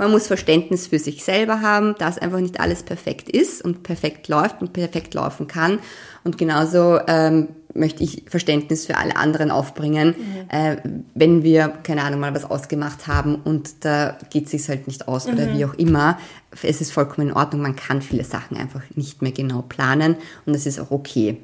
[0.00, 4.28] Man muss Verständnis für sich selber haben, dass einfach nicht alles perfekt ist und perfekt
[4.28, 5.78] läuft und perfekt laufen kann.
[6.24, 10.48] Und genauso ähm, möchte ich Verständnis für alle anderen aufbringen, mhm.
[10.48, 10.78] äh,
[11.14, 15.06] wenn wir, keine Ahnung, mal was ausgemacht haben und da geht es sich halt nicht
[15.06, 15.34] aus mhm.
[15.34, 16.18] oder wie auch immer.
[16.62, 20.54] Es ist vollkommen in Ordnung, man kann viele Sachen einfach nicht mehr genau planen und
[20.54, 21.36] das ist auch okay.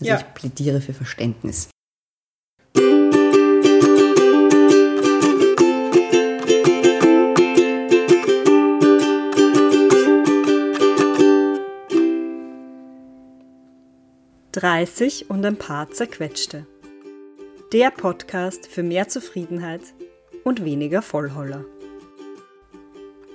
[0.00, 0.16] Also ja.
[0.16, 1.68] ich plädiere für Verständnis.
[14.58, 16.66] 30 und ein paar zerquetschte.
[17.72, 19.82] Der Podcast für mehr Zufriedenheit
[20.42, 21.64] und weniger Vollholler.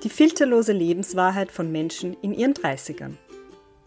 [0.03, 3.13] Die filterlose Lebenswahrheit von Menschen in ihren 30ern.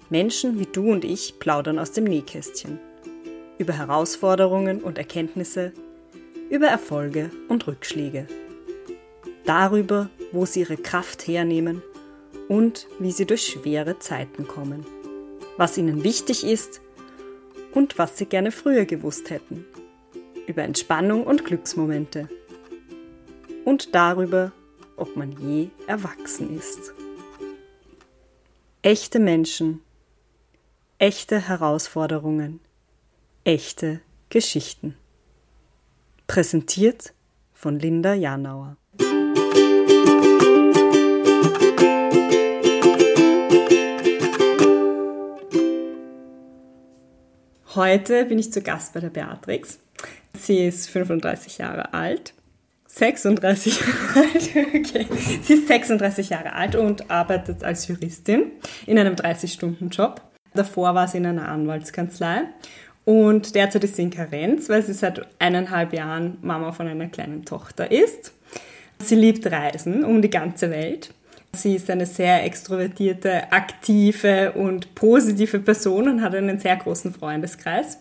[0.09, 2.79] Menschen wie du und ich plaudern aus dem Nähkästchen.
[3.59, 5.75] Über Herausforderungen und Erkenntnisse,
[6.49, 8.29] über Erfolge und Rückschläge.
[9.45, 11.83] Darüber, wo sie ihre Kraft hernehmen
[12.49, 14.87] und wie sie durch schwere Zeiten kommen.
[15.59, 16.81] Was ihnen wichtig ist
[17.73, 19.65] und was sie gerne früher gewusst hätten.
[20.47, 22.29] Über Entspannung und Glücksmomente.
[23.65, 24.53] Und darüber,
[24.97, 26.93] ob man je erwachsen ist.
[28.83, 29.83] Echte Menschen,
[30.99, 32.61] echte Herausforderungen,
[33.45, 34.97] echte Geschichten.
[36.27, 37.13] Präsentiert
[37.53, 38.77] von Linda Janauer.
[47.77, 49.79] Heute bin ich zu Gast bei der Beatrix.
[50.33, 52.33] Sie ist 35 Jahre alt.
[52.87, 55.07] 36 Jahre alt, okay.
[55.43, 58.53] Sie ist 36 Jahre alt und arbeitet als Juristin
[58.87, 60.23] in einem 30-Stunden-Job.
[60.55, 62.45] Davor war sie in einer Anwaltskanzlei
[63.05, 67.45] und derzeit ist sie in Karenz, weil sie seit eineinhalb Jahren Mama von einer kleinen
[67.45, 68.33] Tochter ist.
[69.01, 71.13] Sie liebt Reisen um die ganze Welt
[71.57, 77.99] Sie ist eine sehr extrovertierte, aktive und positive Person und hat einen sehr großen Freundeskreis.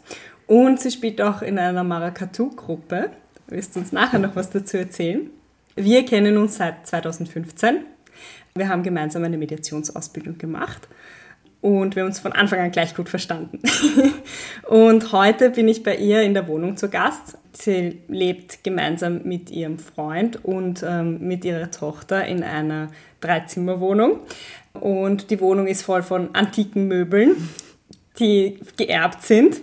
[0.48, 3.10] Und sie spielt auch in einer Maracatu-Gruppe.
[3.48, 5.30] Du wirst uns nachher noch was dazu erzählen.
[5.76, 7.78] Wir kennen uns seit 2015.
[8.56, 10.88] Wir haben gemeinsam eine Mediationsausbildung gemacht
[11.66, 13.60] und wir haben uns von Anfang an gleich gut verstanden.
[14.70, 17.40] und heute bin ich bei ihr in der Wohnung zu Gast.
[17.54, 22.92] Sie lebt gemeinsam mit ihrem Freund und ähm, mit ihrer Tochter in einer
[23.26, 24.20] Dreizimmerwohnung.
[24.74, 27.50] Und die Wohnung ist voll von antiken Möbeln,
[28.20, 29.62] die geerbt sind.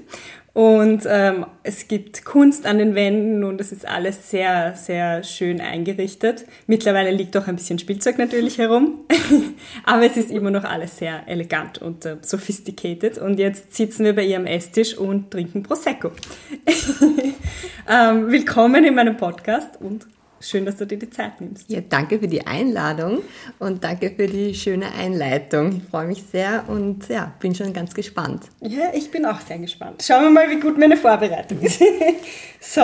[0.54, 5.62] Und ähm, es gibt Kunst an den Wänden und es ist alles sehr, sehr schön
[5.62, 6.44] eingerichtet.
[6.66, 9.00] Mittlerweile liegt auch ein bisschen Spielzeug natürlich herum,
[9.84, 13.16] aber es ist immer noch alles sehr elegant und äh, sophisticated.
[13.16, 16.10] Und jetzt sitzen wir bei ihrem Esstisch und trinken Prosecco.
[17.88, 20.06] ähm, willkommen in meinem Podcast und
[20.42, 21.70] Schön, dass du dir die Zeit nimmst.
[21.70, 23.22] Ja, danke für die Einladung
[23.60, 25.76] und danke für die schöne Einleitung.
[25.76, 28.48] Ich freue mich sehr und ja, bin schon ganz gespannt.
[28.60, 30.02] Ja, ich bin auch sehr gespannt.
[30.02, 31.80] Schauen wir mal, wie gut meine Vorbereitung ist.
[32.60, 32.80] so,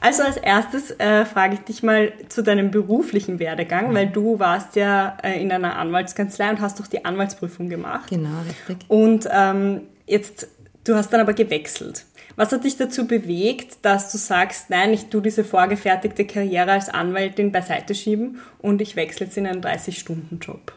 [0.00, 4.74] also als erstes äh, frage ich dich mal zu deinem beruflichen Werdegang, weil du warst
[4.74, 8.10] ja äh, in einer Anwaltskanzlei und hast doch die Anwaltsprüfung gemacht.
[8.10, 8.78] Genau, richtig.
[8.88, 10.48] Und ähm, jetzt,
[10.82, 12.04] du hast dann aber gewechselt.
[12.40, 16.88] Was hat dich dazu bewegt, dass du sagst, nein, ich tue diese vorgefertigte Karriere als
[16.88, 20.72] Anwältin beiseite schieben und ich wechsle jetzt in einen 30-Stunden-Job?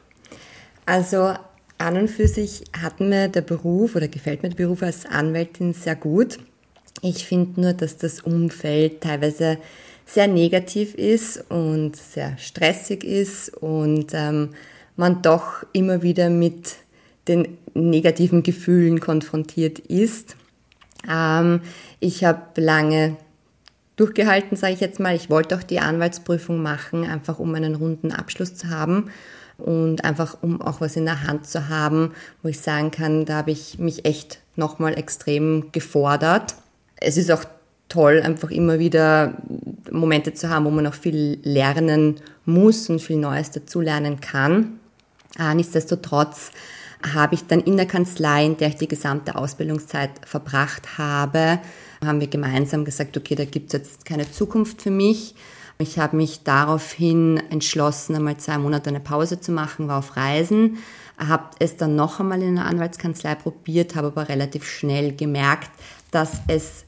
[0.86, 1.36] Also
[1.78, 5.72] an und für sich hat mir der Beruf oder gefällt mir der Beruf als Anwältin
[5.72, 6.38] sehr gut.
[7.02, 9.58] Ich finde nur, dass das Umfeld teilweise
[10.06, 14.50] sehr negativ ist und sehr stressig ist und ähm,
[14.98, 16.76] man doch immer wieder mit
[17.30, 20.36] den negativen Gefühlen konfrontiert ist.
[21.10, 21.62] Ähm,
[22.00, 23.18] ich habe lange
[23.96, 25.16] durchgehalten, sage ich jetzt mal.
[25.16, 29.12] Ich wollte auch die Anwaltsprüfung machen, einfach um einen runden Abschluss zu haben
[29.58, 33.36] und einfach um auch was in der Hand zu haben, wo ich sagen kann, da
[33.36, 36.56] habe ich mich echt nochmal extrem gefordert.
[36.96, 37.44] Es ist auch
[37.90, 39.36] toll, einfach immer wieder
[39.92, 42.16] Momente zu haben, wo man noch viel lernen
[42.46, 44.80] muss und viel Neues dazulernen kann.
[45.40, 46.52] Äh, nichtsdestotrotz
[47.14, 51.60] habe ich dann in der Kanzlei, in der ich die gesamte Ausbildungszeit verbracht habe,
[52.04, 55.36] haben wir gemeinsam gesagt, okay, da gibt es jetzt keine Zukunft für mich.
[55.80, 60.78] Ich habe mich daraufhin entschlossen, einmal zwei Monate eine Pause zu machen, war auf Reisen,
[61.18, 65.72] habe es dann noch einmal in der Anwaltskanzlei probiert, habe aber relativ schnell gemerkt,
[66.12, 66.86] dass es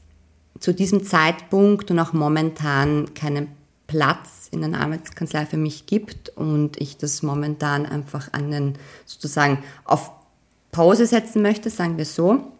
[0.60, 3.48] zu diesem Zeitpunkt und auch momentan keinen
[3.86, 8.74] Platz in einer Arbeitskanzlei für mich gibt und ich das momentan einfach an den
[9.04, 10.10] sozusagen auf
[10.72, 12.52] Pause setzen möchte, sagen wir so.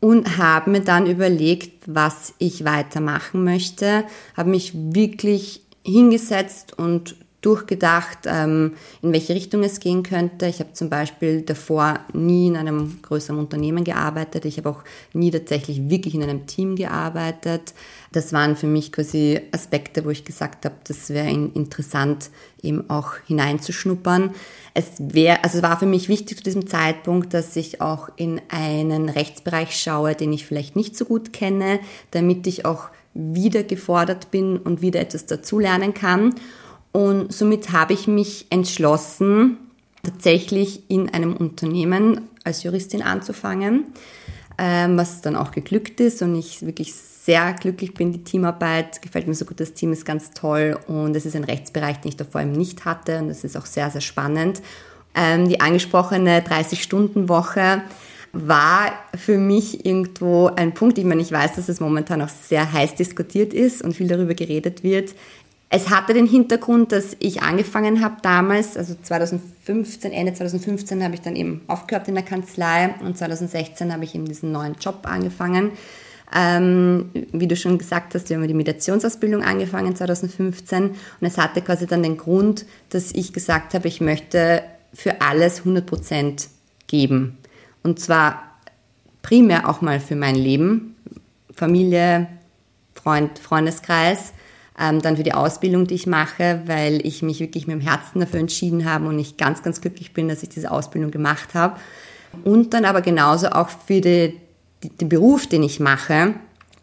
[0.00, 4.04] Und habe mir dann überlegt, was ich weitermachen möchte,
[4.34, 10.46] habe mich wirklich hingesetzt und durchgedacht, ähm, in welche Richtung es gehen könnte.
[10.46, 14.44] Ich habe zum Beispiel davor nie in einem größeren Unternehmen gearbeitet.
[14.44, 17.74] Ich habe auch nie tatsächlich wirklich in einem Team gearbeitet.
[18.12, 22.30] Das waren für mich quasi Aspekte, wo ich gesagt habe, das wäre interessant,
[22.60, 24.34] eben auch hineinzuschnuppern.
[24.74, 28.40] Es wäre, also es war für mich wichtig zu diesem Zeitpunkt, dass ich auch in
[28.48, 31.78] einen Rechtsbereich schaue, den ich vielleicht nicht so gut kenne,
[32.10, 36.34] damit ich auch wieder gefordert bin und wieder etwas dazulernen kann.
[36.92, 39.56] Und somit habe ich mich entschlossen,
[40.02, 43.84] tatsächlich in einem Unternehmen als Juristin anzufangen,
[44.58, 46.92] ähm, was dann auch geglückt ist und ich wirklich
[47.24, 48.12] sehr glücklich bin.
[48.12, 51.44] Die Teamarbeit gefällt mir so gut, das Team ist ganz toll und es ist ein
[51.44, 54.62] Rechtsbereich, den ich davor eben nicht hatte und das ist auch sehr, sehr spannend.
[55.14, 57.82] Ähm, die angesprochene 30-Stunden-Woche
[58.32, 60.98] war für mich irgendwo ein Punkt.
[60.98, 64.34] Ich meine, ich weiß, dass es momentan auch sehr heiß diskutiert ist und viel darüber
[64.34, 65.14] geredet wird.
[65.68, 71.20] Es hatte den Hintergrund, dass ich angefangen habe damals, also 2015, Ende 2015 habe ich
[71.20, 75.72] dann eben aufgehört in der Kanzlei und 2016 habe ich eben diesen neuen Job angefangen.
[76.34, 81.60] Ähm, wie du schon gesagt hast, wir haben die Mediationsausbildung angefangen 2015 und es hatte
[81.60, 84.62] quasi dann den Grund, dass ich gesagt habe, ich möchte
[84.94, 86.48] für alles 100 Prozent
[86.86, 87.38] geben.
[87.82, 88.42] Und zwar
[89.22, 90.96] primär auch mal für mein Leben,
[91.54, 92.28] Familie,
[92.94, 94.32] Freund, Freundeskreis,
[94.78, 98.20] ähm, dann für die Ausbildung, die ich mache, weil ich mich wirklich mit dem Herzen
[98.20, 101.78] dafür entschieden habe und ich ganz, ganz glücklich bin, dass ich diese Ausbildung gemacht habe.
[102.44, 104.36] Und dann aber genauso auch für die,
[104.82, 106.34] den Beruf, den ich mache.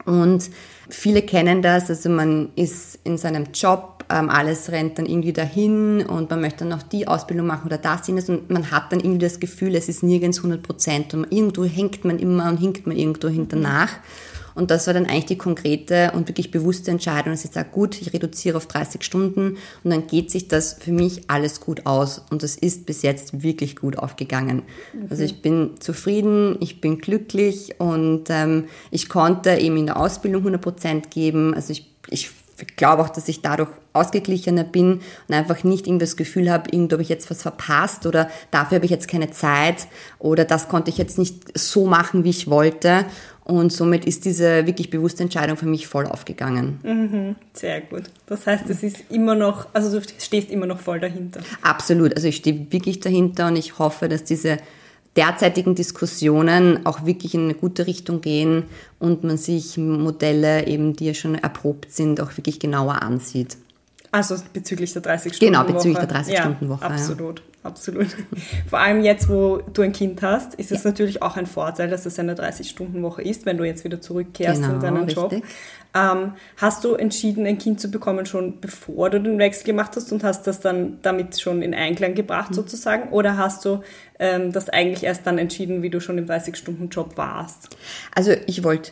[0.05, 0.49] Und
[0.89, 6.05] viele kennen das, also man ist in seinem Job, ähm, alles rennt dann irgendwie dahin
[6.05, 9.01] und man möchte dann noch die Ausbildung machen oder das jenes und man hat dann
[9.01, 12.88] irgendwie das Gefühl, es ist nirgends 100 Prozent und irgendwo hängt man immer und hinkt
[12.88, 13.89] man irgendwo hinternach.
[14.57, 18.01] Und das war dann eigentlich die konkrete und wirklich bewusste Entscheidung, dass ich sage, gut,
[18.01, 22.24] ich reduziere auf 30 Stunden und dann geht sich das für mich alles gut aus.
[22.31, 24.63] Und das ist bis jetzt wirklich gut aufgegangen.
[24.94, 25.07] Mhm.
[25.12, 30.42] Also ich bin zufrieden, ich bin glücklich und ähm, ich konnte eben in der Ausbildung
[30.42, 31.54] 100 Prozent geben.
[31.54, 32.31] Also ich, ich
[32.75, 36.94] glaube auch, dass ich dadurch ausgeglichener bin und einfach nicht irgendwie das Gefühl habe, irgendwo
[36.94, 39.88] habe ich jetzt was verpasst oder dafür habe ich jetzt keine Zeit
[40.19, 43.06] oder das konnte ich jetzt nicht so machen, wie ich wollte.
[43.47, 46.81] Und somit ist diese wirklich bewusste Entscheidung für mich voll aufgegangen.
[46.83, 48.03] Mhm, sehr gut.
[48.25, 51.39] Das heißt, es ist immer noch, also du stehst immer noch voll dahinter.
[51.61, 52.13] Absolut.
[52.13, 54.57] Also ich stehe wirklich dahinter und ich hoffe, dass diese
[55.15, 58.65] derzeitigen Diskussionen auch wirklich in eine gute Richtung gehen
[58.99, 63.55] und man sich Modelle eben, die ja schon erprobt sind, auch wirklich genauer ansieht.
[64.11, 65.39] Also bezüglich der 30-Stunden-Woche.
[65.39, 66.81] Genau, bezüglich der 30-Stunden-Woche.
[66.81, 67.45] Ja, absolut, ja.
[67.67, 68.07] Absolut.
[68.67, 70.89] Vor allem jetzt, wo du ein Kind hast, ist es ja.
[70.89, 74.73] natürlich auch ein Vorteil, dass es eine 30-Stunden-Woche ist, wenn du jetzt wieder zurückkehrst genau,
[74.73, 75.15] in deinen richtig.
[75.15, 75.33] Job.
[75.93, 80.11] Ähm, hast du entschieden, ein Kind zu bekommen, schon bevor du den Wechsel gemacht hast
[80.11, 82.55] und hast das dann damit schon in Einklang gebracht mhm.
[82.55, 83.09] sozusagen?
[83.09, 83.81] Oder hast du
[84.19, 87.75] ähm, das eigentlich erst dann entschieden, wie du schon im 30-Stunden-Job warst?
[88.13, 88.91] Also ich wollte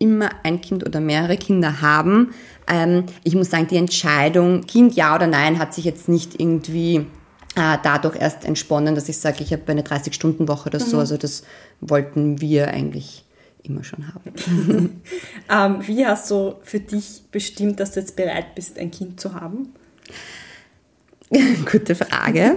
[0.00, 2.32] immer ein Kind oder mehrere Kinder haben.
[2.66, 7.06] Ähm, ich muss sagen, die Entscheidung, Kind ja oder nein, hat sich jetzt nicht irgendwie
[7.54, 10.96] dadurch erst entsponnen, dass ich sage, ich habe eine 30-Stunden-Woche oder so.
[10.96, 11.00] Mhm.
[11.00, 11.42] Also das
[11.80, 13.24] wollten wir eigentlich
[13.62, 15.02] immer schon haben.
[15.50, 19.34] ähm, wie hast du für dich bestimmt, dass du jetzt bereit bist, ein Kind zu
[19.34, 19.74] haben?
[21.70, 22.56] Gute Frage.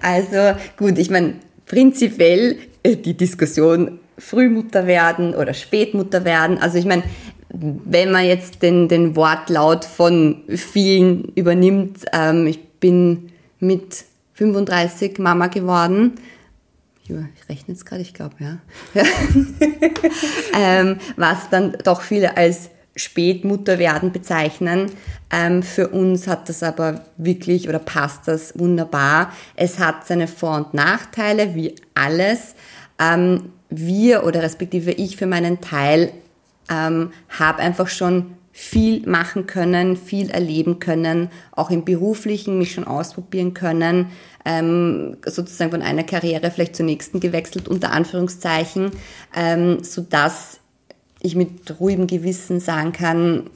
[0.00, 1.34] Also gut, ich meine,
[1.66, 6.58] prinzipiell äh, die Diskussion Frühmutter werden oder Spätmutter werden.
[6.58, 7.02] Also ich meine,
[7.50, 13.30] wenn man jetzt den, den Wortlaut von vielen übernimmt, ähm, ich bin
[13.60, 14.04] mit
[14.38, 16.14] 35 Mama geworden.
[17.02, 18.58] Ich rechne jetzt gerade, ich glaube, ja.
[20.54, 24.92] ähm, was dann doch viele als Spätmutter werden bezeichnen.
[25.32, 29.32] Ähm, für uns hat das aber wirklich oder passt das wunderbar.
[29.56, 32.54] Es hat seine Vor- und Nachteile, wie alles.
[33.00, 36.12] Ähm, wir oder respektive ich für meinen Teil
[36.70, 42.88] ähm, habe einfach schon viel machen können, viel erleben können, auch im beruflichen mich schon
[42.88, 44.10] ausprobieren können,
[44.44, 48.90] ähm, sozusagen von einer Karriere vielleicht zur nächsten gewechselt, unter Anführungszeichen,
[49.34, 50.58] ähm, so dass
[51.20, 53.48] ich mit ruhigem Gewissen sagen kann,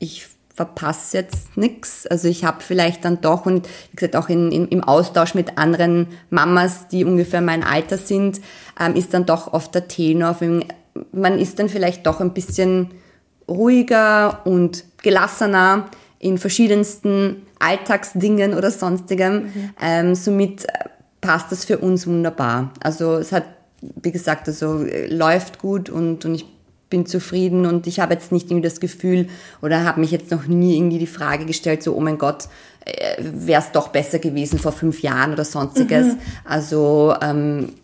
[0.00, 2.08] ich verpasse jetzt nichts.
[2.08, 5.58] Also ich habe vielleicht dann doch und wie gesagt auch in, in, im Austausch mit
[5.58, 8.40] anderen Mamas, die ungefähr mein Alter sind,
[8.80, 10.36] ähm, ist dann doch oft der Tenor.
[11.12, 12.90] Man ist dann vielleicht doch ein bisschen
[13.50, 15.86] ruhiger und gelassener
[16.18, 19.34] in verschiedensten Alltagsdingen oder sonstigem.
[19.34, 19.70] Mhm.
[19.82, 20.66] Ähm, somit
[21.20, 22.72] passt das für uns wunderbar.
[22.80, 23.44] Also es hat,
[23.80, 26.46] wie gesagt, also läuft gut und, und ich
[26.88, 29.28] bin zufrieden und ich habe jetzt nicht irgendwie das Gefühl
[29.62, 32.48] oder habe mich jetzt noch nie irgendwie die Frage gestellt, so, oh mein Gott,
[32.84, 36.06] äh, wäre es doch besser gewesen vor fünf Jahren oder sonstiges.
[36.06, 36.18] Mhm.
[36.44, 37.74] Also ähm,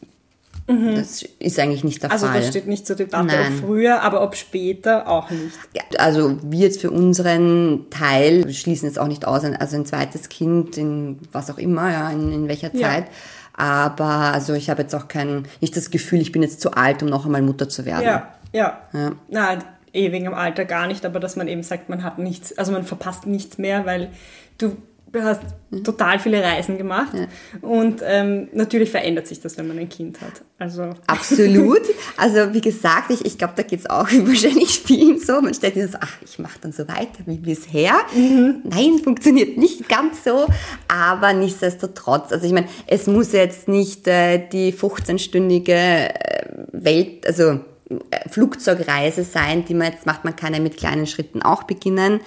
[0.69, 0.97] Mhm.
[0.97, 2.37] Das ist eigentlich nicht der also Fall.
[2.37, 3.53] Also das steht nicht zur Debatte, Nein.
[3.53, 5.57] ob früher, aber ob später auch nicht.
[5.99, 10.77] Also wir jetzt für unseren Teil schließen jetzt auch nicht aus, also ein zweites Kind
[10.77, 13.05] in was auch immer, ja, in, in welcher Zeit.
[13.05, 13.13] Ja.
[13.53, 17.03] Aber also ich habe jetzt auch kein, nicht das Gefühl, ich bin jetzt zu alt,
[17.03, 18.05] um noch einmal Mutter zu werden.
[18.05, 18.81] Ja, ja.
[18.93, 19.13] ja.
[19.29, 19.59] Na,
[19.93, 22.73] eh wegen dem Alter gar nicht, aber dass man eben sagt, man hat nichts, also
[22.73, 24.11] man verpasst nichts mehr, weil
[24.59, 24.77] du
[25.13, 25.85] du hast mhm.
[25.85, 27.27] total viele Reisen gemacht ja.
[27.63, 30.43] und ähm, natürlich verändert sich das, wenn man ein Kind hat.
[30.59, 31.83] Also Absolut.
[32.17, 35.41] Also wie gesagt, ich, ich glaube, da geht es auch wahrscheinlich vielen so.
[35.41, 37.95] Man stellt sich so, ach, ich mache dann so weiter wie bisher.
[38.15, 38.63] Mhm.
[38.65, 40.47] Nein, funktioniert nicht ganz so,
[40.89, 42.33] aber nichtsdestotrotz.
[42.33, 46.13] Also ich meine, es muss jetzt nicht äh, die 15-stündige äh,
[46.73, 47.61] Welt, also
[48.11, 50.25] äh, Flugzeugreise sein, die man jetzt macht.
[50.25, 52.21] Man kann ja mit kleinen Schritten auch beginnen.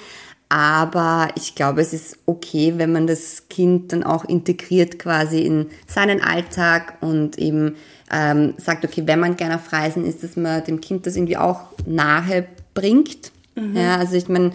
[0.49, 5.67] Aber ich glaube, es ist okay, wenn man das Kind dann auch integriert quasi in
[5.85, 7.75] seinen Alltag und eben
[8.11, 11.37] ähm, sagt, okay, wenn man gerne auf Reisen ist, dass man dem Kind das irgendwie
[11.37, 13.31] auch nahe bringt.
[13.55, 13.75] Mhm.
[13.75, 14.51] Ja, also ich meine,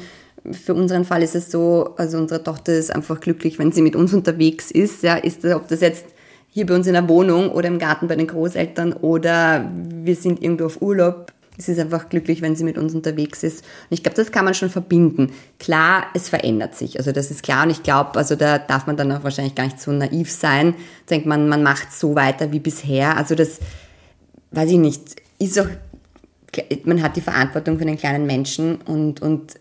[0.51, 3.95] für unseren Fall ist es so, also unsere Tochter ist einfach glücklich, wenn sie mit
[3.95, 5.05] uns unterwegs ist.
[5.05, 6.07] Ja, ist das, ob das jetzt
[6.49, 10.43] hier bei uns in der Wohnung oder im Garten bei den Großeltern oder wir sind
[10.43, 13.61] irgendwo auf Urlaub Sie ist einfach glücklich, wenn sie mit uns unterwegs ist.
[13.61, 15.33] Und ich glaube, das kann man schon verbinden.
[15.61, 16.99] Klar, es verändert sich.
[16.99, 17.65] Also das ist klar.
[17.65, 20.75] Und ich glaube, also da darf man dann auch wahrscheinlich gar nicht so naiv sein.
[21.09, 23.17] Denkt man, man macht so weiter wie bisher.
[23.17, 23.61] Also das,
[24.51, 25.69] weiß ich nicht, ist auch,
[26.85, 29.55] man hat die Verantwortung für den kleinen Menschen und, und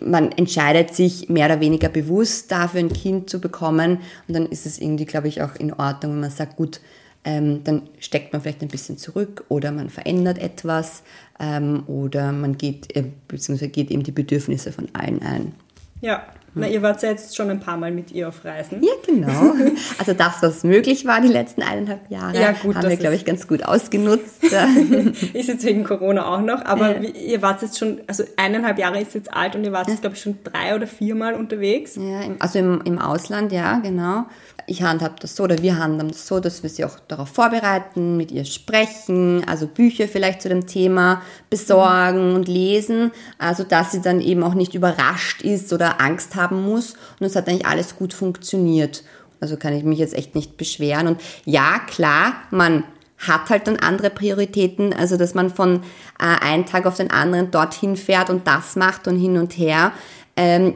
[0.00, 3.98] man entscheidet sich mehr oder weniger bewusst dafür, ein Kind zu bekommen.
[4.28, 6.80] Und dann ist es irgendwie, glaube ich, auch in Ordnung, wenn man sagt, gut,
[7.24, 11.02] ähm, dann steckt man vielleicht ein bisschen zurück oder man verändert etwas
[11.38, 15.52] ähm, oder man geht, äh, beziehungsweise geht eben die Bedürfnisse von allen ein.
[16.00, 18.82] Ja, na, ihr wart ja jetzt schon ein paar Mal mit ihr auf Reisen.
[18.82, 19.54] Ja, genau.
[19.98, 23.24] Also das, was möglich war die letzten eineinhalb Jahre, ja, gut, haben wir, glaube ich,
[23.24, 24.42] ganz gut ausgenutzt.
[25.32, 27.10] ist jetzt wegen Corona auch noch, aber ja.
[27.10, 30.16] ihr wart jetzt schon, also eineinhalb Jahre ist jetzt alt und ihr wart jetzt, glaube
[30.16, 31.96] ich, schon drei oder viermal unterwegs.
[31.96, 34.26] Ja, also im, im Ausland, ja, genau.
[34.66, 38.16] Ich handhabe das so, oder wir handhaben das so, dass wir sie auch darauf vorbereiten,
[38.16, 42.34] mit ihr sprechen, also Bücher vielleicht zu dem Thema besorgen mhm.
[42.36, 46.94] und lesen, also dass sie dann eben auch nicht überrascht ist oder Angst haben muss.
[47.18, 49.04] Und es hat eigentlich alles gut funktioniert.
[49.40, 51.06] Also kann ich mich jetzt echt nicht beschweren.
[51.06, 52.84] Und ja, klar, man
[53.18, 55.82] hat halt dann andere Prioritäten, also dass man von
[56.18, 59.92] äh, einem Tag auf den anderen dorthin fährt und das macht und hin und her.
[60.36, 60.74] Ähm,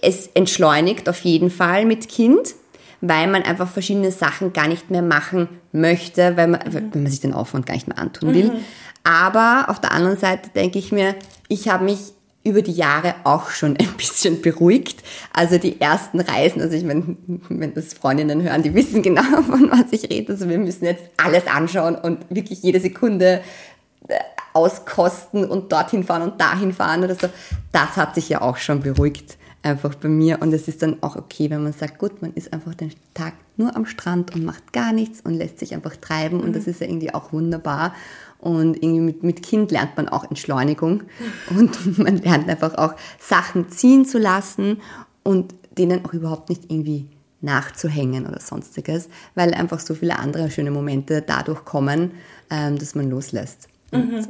[0.00, 2.54] es entschleunigt auf jeden Fall mit Kind,
[3.00, 6.90] weil man einfach verschiedene Sachen gar nicht mehr machen möchte, weil man, mhm.
[6.92, 8.50] wenn man sich den Aufwand gar nicht mehr antun will.
[8.50, 8.64] Mhm.
[9.04, 11.14] Aber auf der anderen Seite denke ich mir,
[11.48, 12.12] ich habe mich
[12.44, 15.02] über die Jahre auch schon ein bisschen beruhigt.
[15.32, 17.16] Also die ersten Reisen, also ich meine,
[17.48, 20.32] wenn das Freundinnen hören, die wissen genau, von was ich rede.
[20.32, 23.42] Also wir müssen jetzt alles anschauen und wirklich jede Sekunde
[24.08, 24.14] äh,
[24.54, 27.28] auskosten und dorthin fahren und dahin fahren oder so.
[27.72, 31.16] Das hat sich ja auch schon beruhigt einfach bei mir und es ist dann auch
[31.16, 34.72] okay, wenn man sagt, gut, man ist einfach den Tag nur am Strand und macht
[34.72, 36.72] gar nichts und lässt sich einfach treiben und das mhm.
[36.72, 37.94] ist ja irgendwie auch wunderbar
[38.38, 41.04] und irgendwie mit, mit Kind lernt man auch Entschleunigung
[41.50, 44.80] und man lernt einfach auch Sachen ziehen zu lassen
[45.22, 47.08] und denen auch überhaupt nicht irgendwie
[47.40, 52.12] nachzuhängen oder sonstiges, weil einfach so viele andere schöne Momente dadurch kommen,
[52.50, 53.68] ähm, dass man loslässt.
[53.92, 54.26] Und, mhm.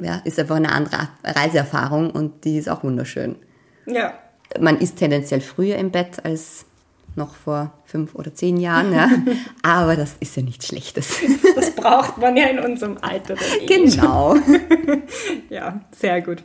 [0.00, 3.36] ja, ist einfach eine andere Reiseerfahrung und die ist auch wunderschön.
[3.86, 4.14] Ja.
[4.58, 6.64] Man ist tendenziell früher im Bett als
[7.18, 9.10] noch vor fünf oder zehn Jahren, ja.
[9.62, 11.18] aber das ist ja nichts Schlechtes.
[11.54, 13.34] Das braucht man ja in unserem Alter.
[13.60, 14.36] Eh genau.
[15.50, 16.42] ja, sehr gut.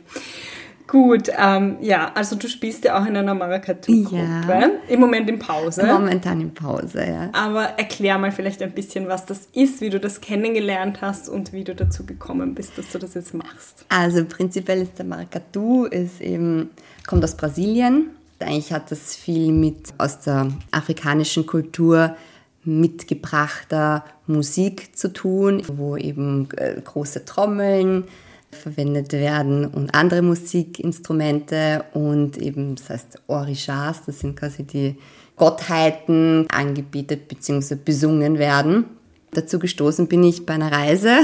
[0.86, 4.16] Gut, ähm, ja, also du spielst ja auch in einer Maracatu-Gruppe.
[4.48, 4.70] Ja.
[4.86, 5.86] Im Moment in Pause.
[5.86, 7.30] Momentan in Pause, ja.
[7.32, 11.54] Aber erklär mal vielleicht ein bisschen, was das ist, wie du das kennengelernt hast und
[11.54, 13.86] wie du dazu gekommen bist, dass du das jetzt machst.
[13.88, 16.70] Also prinzipiell ist der Maracatu, ist eben,
[17.06, 18.10] kommt aus Brasilien
[18.44, 22.16] eigentlich hat das viel mit aus der afrikanischen Kultur
[22.64, 28.04] mitgebrachter Musik zu tun, wo eben äh, große Trommeln
[28.50, 34.96] verwendet werden und andere Musikinstrumente und eben, das heißt Orishas, das sind quasi die
[35.36, 37.74] Gottheiten angebetet bzw.
[37.74, 38.84] besungen werden.
[39.32, 41.18] Dazu gestoßen bin ich bei einer Reise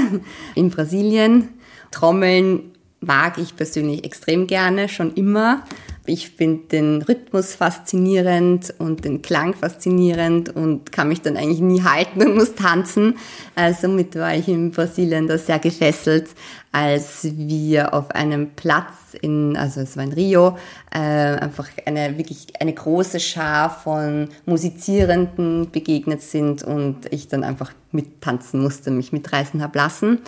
[0.55, 1.49] in Brasilien.
[1.91, 5.63] Trommeln mag ich persönlich extrem gerne, schon immer.
[6.11, 11.83] Ich finde den Rhythmus faszinierend und den Klang faszinierend und kann mich dann eigentlich nie
[11.83, 13.15] halten und muss tanzen.
[13.55, 16.27] Äh, somit war ich in Brasilien da sehr gefesselt,
[16.73, 18.91] als wir auf einem Platz
[19.21, 20.57] in, also es war in Rio,
[20.93, 27.71] äh, einfach eine wirklich eine große Schar von Musizierenden begegnet sind und ich dann einfach
[27.93, 30.19] mittanzen musste, mich mitreißen habe lassen.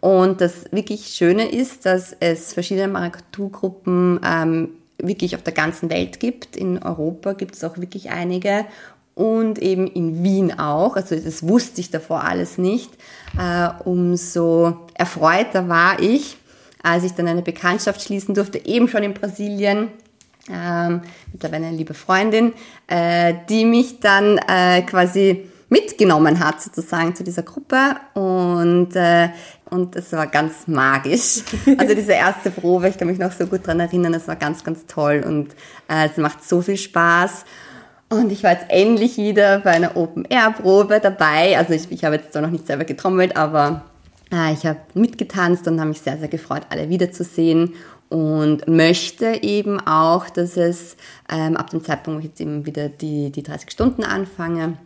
[0.00, 4.68] Und das wirklich Schöne ist, dass es verschiedene Maracatu-Gruppen ähm,
[5.02, 6.56] wirklich auf der ganzen Welt gibt.
[6.56, 8.64] In Europa gibt es auch wirklich einige
[9.14, 10.96] und eben in Wien auch.
[10.96, 12.90] Also das wusste ich davor alles nicht.
[13.38, 16.36] Äh, umso erfreuter war ich,
[16.82, 19.88] als ich dann eine Bekanntschaft schließen durfte, eben schon in Brasilien.
[20.50, 22.52] Ähm, mittlerweile eine liebe Freundin,
[22.88, 29.30] äh, die mich dann äh, quasi mitgenommen hat sozusagen zu dieser Gruppe und äh,
[29.70, 31.42] und es war ganz magisch.
[31.78, 34.62] Also diese erste Probe, ich kann mich noch so gut dran erinnern, es war ganz,
[34.62, 35.52] ganz toll und
[35.88, 37.46] äh, es macht so viel Spaß.
[38.10, 41.56] Und ich war jetzt endlich wieder bei einer Open-Air-Probe dabei.
[41.56, 43.86] Also ich, ich habe jetzt zwar noch nicht selber getrommelt, aber
[44.30, 47.72] äh, ich habe mitgetanzt und habe mich sehr, sehr gefreut, alle wiederzusehen
[48.10, 50.98] und möchte eben auch, dass es
[51.30, 54.76] ähm, ab dem Zeitpunkt, wo ich jetzt eben wieder die, die 30 Stunden anfange,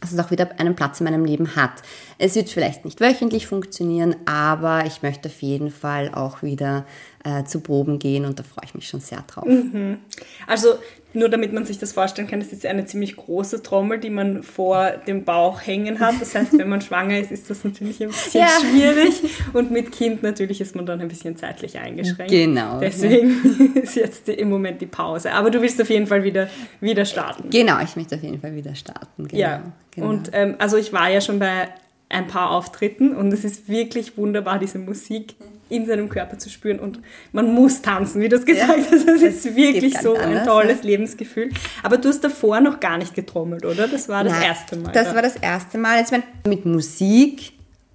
[0.00, 1.82] dass es auch wieder einen Platz in meinem Leben hat.
[2.18, 6.86] Es wird vielleicht nicht wöchentlich funktionieren, aber ich möchte auf jeden Fall auch wieder
[7.24, 9.44] äh, zu Proben gehen und da freue ich mich schon sehr drauf.
[9.44, 9.98] Mhm.
[10.46, 10.74] Also
[11.12, 14.42] nur damit man sich das vorstellen kann, das ist eine ziemlich große Trommel, die man
[14.42, 16.14] vor dem Bauch hängen hat.
[16.20, 18.48] Das heißt, wenn man schwanger ist, ist das natürlich ein bisschen ja.
[18.60, 19.22] schwierig.
[19.52, 22.30] Und mit Kind natürlich ist man dann ein bisschen zeitlich eingeschränkt.
[22.30, 22.78] Genau.
[22.78, 23.80] Deswegen ja.
[23.82, 25.32] ist jetzt im Moment die Pause.
[25.32, 26.48] Aber du willst auf jeden Fall wieder,
[26.80, 27.50] wieder starten.
[27.50, 29.26] Genau, ich möchte auf jeden Fall wieder starten.
[29.28, 29.40] Genau.
[29.40, 29.62] Ja.
[29.90, 30.08] Genau.
[30.08, 31.68] Und ähm, also ich war ja schon bei
[32.08, 35.34] ein paar Auftritten und es ist wirklich wunderbar, diese Musik
[35.70, 37.00] in seinem Körper zu spüren und
[37.32, 39.08] man muss tanzen, wie du es gesagt ja, hast.
[39.08, 40.86] Das ist wirklich so ein anders, tolles ja.
[40.86, 41.50] Lebensgefühl.
[41.82, 43.88] Aber du hast davor noch gar nicht getrommelt, oder?
[43.88, 44.92] Das war das Nein, erste Mal.
[44.92, 45.14] Das ja.
[45.14, 45.98] war das erste Mal.
[45.98, 47.52] Also mit Musik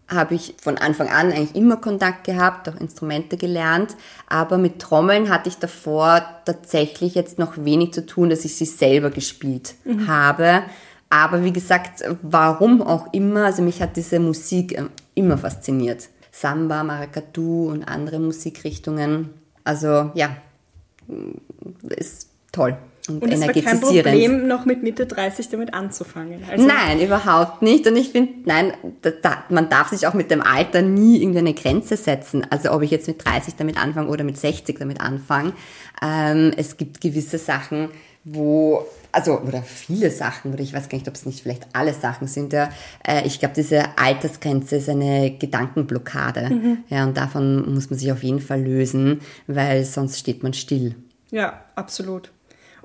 [0.07, 3.95] habe ich von Anfang an eigentlich immer Kontakt gehabt, auch Instrumente gelernt,
[4.27, 8.65] aber mit Trommeln hatte ich davor tatsächlich jetzt noch wenig zu tun, dass ich sie
[8.65, 10.07] selber gespielt mhm.
[10.07, 10.63] habe.
[11.09, 16.09] Aber wie gesagt, warum auch immer, also mich hat diese Musik äh, immer fasziniert.
[16.35, 19.29] Samba, Maracatu und andere Musikrichtungen.
[19.63, 20.35] Also ja,
[21.87, 22.77] ist toll.
[23.07, 26.43] Und, und es war kein Problem, noch mit Mitte 30 damit anzufangen.
[26.49, 27.85] Also nein, überhaupt nicht.
[27.87, 31.53] Und ich finde, nein, da, da, man darf sich auch mit dem Alter nie irgendeine
[31.53, 32.45] Grenze setzen.
[32.49, 35.53] Also ob ich jetzt mit 30 damit anfange oder mit 60 damit anfange.
[36.01, 37.89] Ähm, es gibt gewisse Sachen,
[38.23, 41.93] wo also oder viele Sachen, oder ich weiß gar nicht, ob es nicht vielleicht alle
[41.93, 42.69] Sachen sind, ja,
[43.07, 46.53] äh, ich glaube, diese Altersgrenze ist eine Gedankenblockade.
[46.53, 46.77] Mhm.
[46.89, 50.95] Ja, und davon muss man sich auf jeden Fall lösen, weil sonst steht man still.
[51.31, 52.31] Ja, absolut.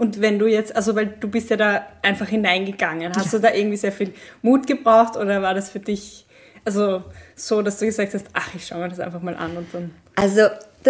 [0.00, 3.38] Und wenn du jetzt, also weil du bist ja da einfach hineingegangen, hast ja.
[3.38, 6.26] du da irgendwie sehr viel Mut gebraucht oder war das für dich
[6.64, 7.02] also
[7.36, 9.90] so, dass du gesagt hast, ach, ich schaue mir das einfach mal an und dann.
[10.16, 10.42] Also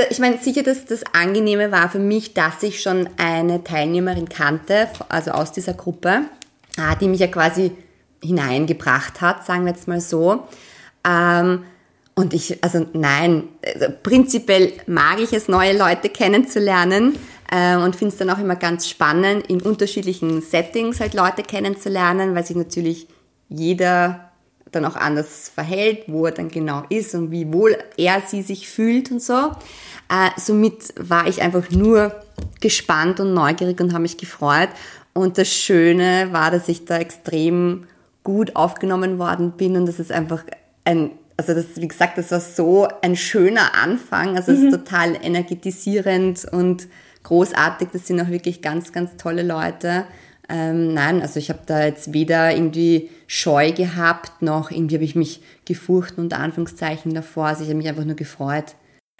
[0.09, 4.88] ich meine, sicher, dass das Angenehme war für mich, dass ich schon eine Teilnehmerin kannte,
[5.09, 6.23] also aus dieser Gruppe,
[6.77, 7.73] ah, die mich ja quasi
[8.23, 10.44] hineingebracht hat, sagen wir jetzt mal so.
[11.05, 11.64] Ähm,
[12.14, 17.16] und ich, also nein, also prinzipiell mag ich es, neue Leute kennenzulernen
[17.53, 22.47] und finde es dann auch immer ganz spannend, in unterschiedlichen Settings halt Leute kennenzulernen, weil
[22.47, 23.09] sich natürlich
[23.49, 24.31] jeder
[24.71, 28.69] dann auch anders verhält, wo er dann genau ist und wie wohl er sie sich
[28.69, 29.51] fühlt und so.
[30.09, 32.15] Äh, somit war ich einfach nur
[32.61, 34.69] gespannt und neugierig und habe mich gefreut.
[35.13, 37.87] Und das Schöne war, dass ich da extrem
[38.23, 40.45] gut aufgenommen worden bin und das ist einfach
[40.85, 44.37] ein, also das, wie gesagt, das war so ein schöner Anfang.
[44.37, 44.67] Also es mhm.
[44.67, 46.87] ist total energetisierend und
[47.23, 47.89] großartig.
[47.93, 50.05] Das sind auch wirklich ganz, ganz tolle Leute.
[50.49, 55.15] Ähm, nein, also ich habe da jetzt weder irgendwie Scheu gehabt, noch irgendwie habe ich
[55.15, 57.47] mich gefurcht, unter Anführungszeichen davor.
[57.47, 58.75] Also ich habe mich einfach nur gefreut.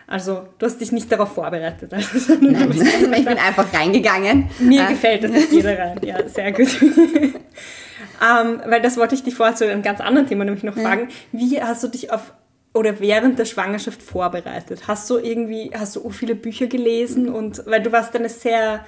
[0.09, 1.95] Also du hast dich nicht darauf vorbereitet.
[1.95, 4.51] Also, nein, ich bin einfach reingegangen.
[4.59, 4.89] Mir äh.
[4.89, 6.01] gefällt das, ich gehe da rein.
[6.03, 6.69] Ja, sehr gut.
[6.83, 11.11] ähm, weil das wollte ich dich vorher zu einem ganz anderen Thema nämlich noch fragen.
[11.31, 12.33] Wie hast du dich auf
[12.73, 14.83] oder während der Schwangerschaft vorbereitet?
[14.87, 18.85] Hast du irgendwie, hast du viele Bücher gelesen und weil du warst eine sehr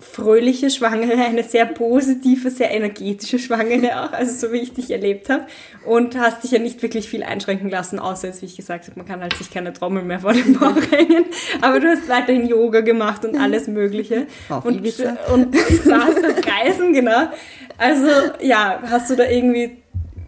[0.00, 5.28] fröhliche Schwangere, eine sehr positive, sehr energetische Schwangere auch, also so wie ich dich erlebt
[5.28, 5.46] habe.
[5.84, 8.98] Und hast dich ja nicht wirklich viel einschränken lassen, außer jetzt, wie ich gesagt habe,
[8.98, 11.26] man kann halt sich keine Trommel mehr vor den Bauch hängen.
[11.60, 14.26] Aber du hast weiterhin Yoga gemacht und alles Mögliche.
[14.48, 15.16] Auf und, Ibiza.
[15.32, 15.54] und
[15.86, 17.28] warst auf Reisen, genau.
[17.76, 18.06] Also
[18.40, 19.78] ja, hast du da irgendwie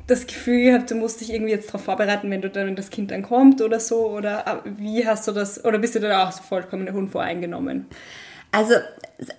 [0.07, 2.91] das Gefühl gehabt, du musst dich irgendwie jetzt darauf vorbereiten, wenn du dann, wenn das
[2.91, 4.11] Kind dann kommt oder so?
[4.11, 7.87] Oder äh, wie hast du das, oder bist du dann auch so vollkommen unvoreingenommen?
[8.53, 8.75] Also,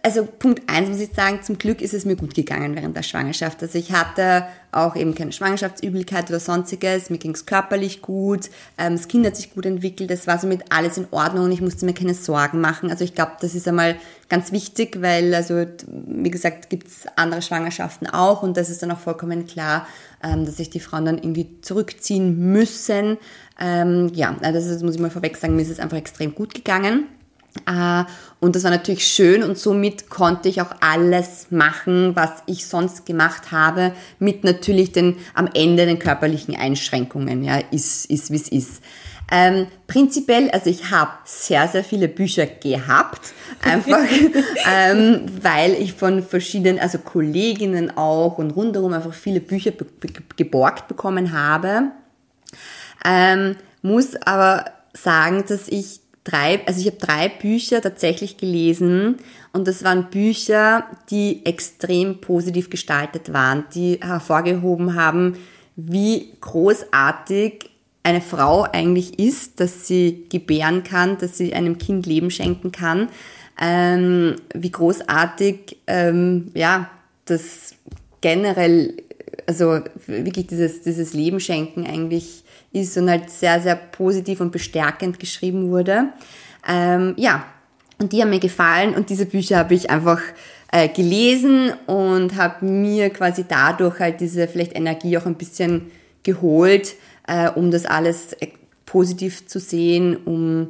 [0.01, 3.03] also Punkt eins muss ich sagen, zum Glück ist es mir gut gegangen während der
[3.03, 3.61] Schwangerschaft.
[3.61, 8.49] Also ich hatte auch eben keine Schwangerschaftsübelkeit oder sonstiges, mir ging es körperlich gut,
[8.79, 11.61] ähm, das Kind hat sich gut entwickelt, es war somit alles in Ordnung und ich
[11.61, 12.89] musste mir keine Sorgen machen.
[12.89, 13.97] Also ich glaube, das ist einmal
[14.29, 15.65] ganz wichtig, weil, also
[16.07, 19.85] wie gesagt, gibt es andere Schwangerschaften auch und das ist dann auch vollkommen klar,
[20.23, 23.17] ähm, dass sich die Frauen dann irgendwie zurückziehen müssen.
[23.59, 26.55] Ähm, ja, also das muss ich mal vorweg sagen, mir ist es einfach extrem gut
[26.55, 27.05] gegangen.
[27.65, 28.03] Äh,
[28.39, 33.05] und das war natürlich schön und somit konnte ich auch alles machen, was ich sonst
[33.05, 37.43] gemacht habe, mit natürlich den am Ende den körperlichen Einschränkungen.
[37.43, 38.81] Ja, ist ist wie es ist.
[39.31, 44.03] Ähm, prinzipiell, also ich habe sehr, sehr viele Bücher gehabt, einfach
[44.71, 49.87] ähm, weil ich von verschiedenen, also Kolleginnen auch und rundherum einfach viele Bücher be
[50.35, 51.91] geborgt bekommen habe.
[53.05, 59.17] Ähm, muss aber sagen, dass ich drei, also ich habe drei Bücher tatsächlich gelesen
[59.51, 65.37] und das waren Bücher, die extrem positiv gestaltet waren, die hervorgehoben haben,
[65.75, 67.69] wie großartig
[68.03, 73.09] eine Frau eigentlich ist, dass sie gebären kann, dass sie einem Kind Leben schenken kann,
[73.59, 76.89] ähm, wie großartig, ähm, ja,
[77.25, 77.75] das
[78.21, 78.95] generell,
[79.47, 82.42] also wirklich dieses, dieses Leben schenken eigentlich
[82.73, 86.09] ist und halt sehr, sehr positiv und bestärkend geschrieben wurde.
[86.67, 87.45] Ähm, ja,
[87.99, 90.21] und die haben mir gefallen und diese Bücher habe ich einfach
[90.71, 95.91] äh, gelesen und habe mir quasi dadurch halt diese vielleicht Energie auch ein bisschen
[96.23, 96.95] geholt,
[97.27, 98.47] äh, um das alles äh,
[98.85, 100.69] positiv zu sehen, um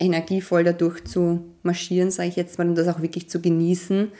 [0.00, 4.10] energievoll dadurch zu marschieren, sage ich jetzt mal, und das auch wirklich zu genießen.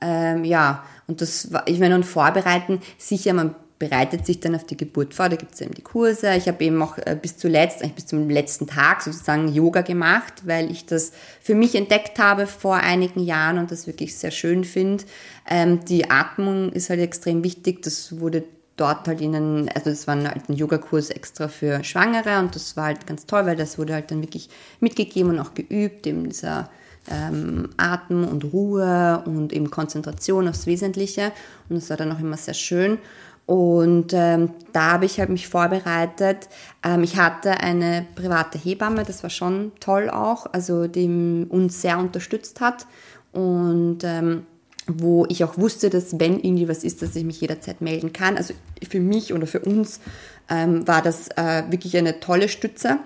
[0.00, 4.64] Ähm, ja, und das war, ich meine, und vorbereiten, sicher, man bereitet sich dann auf
[4.64, 6.34] die Geburt vor, da gibt es eben die Kurse.
[6.34, 10.42] Ich habe eben auch äh, bis zuletzt, eigentlich bis zum letzten Tag sozusagen Yoga gemacht,
[10.44, 14.64] weil ich das für mich entdeckt habe vor einigen Jahren und das wirklich sehr schön
[14.64, 15.04] finde.
[15.48, 18.44] Ähm, die Atmung ist halt extrem wichtig, das wurde
[18.76, 22.84] dort halt ihnen, also das war halt ein Yogakurs extra für Schwangere und das war
[22.84, 26.68] halt ganz toll, weil das wurde halt dann wirklich mitgegeben und auch geübt, eben dieser
[27.10, 31.32] ähm, Atem und Ruhe und eben Konzentration aufs Wesentliche
[31.70, 32.98] und das war dann auch immer sehr schön.
[33.46, 36.48] Und ähm, da habe ich halt mich vorbereitet.
[36.84, 41.98] Ähm, ich hatte eine private Hebamme, das war schon toll auch, also die uns sehr
[41.98, 42.86] unterstützt hat
[43.32, 44.46] und ähm,
[44.86, 48.36] wo ich auch wusste, dass wenn irgendwie was ist, dass ich mich jederzeit melden kann.
[48.36, 48.54] Also
[48.88, 50.00] für mich oder für uns
[50.48, 52.98] ähm, war das äh, wirklich eine tolle Stütze.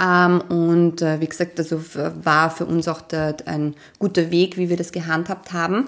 [0.00, 1.80] Ähm, und äh, wie gesagt, also
[2.22, 5.86] war für uns auch der, ein guter Weg, wie wir das gehandhabt haben.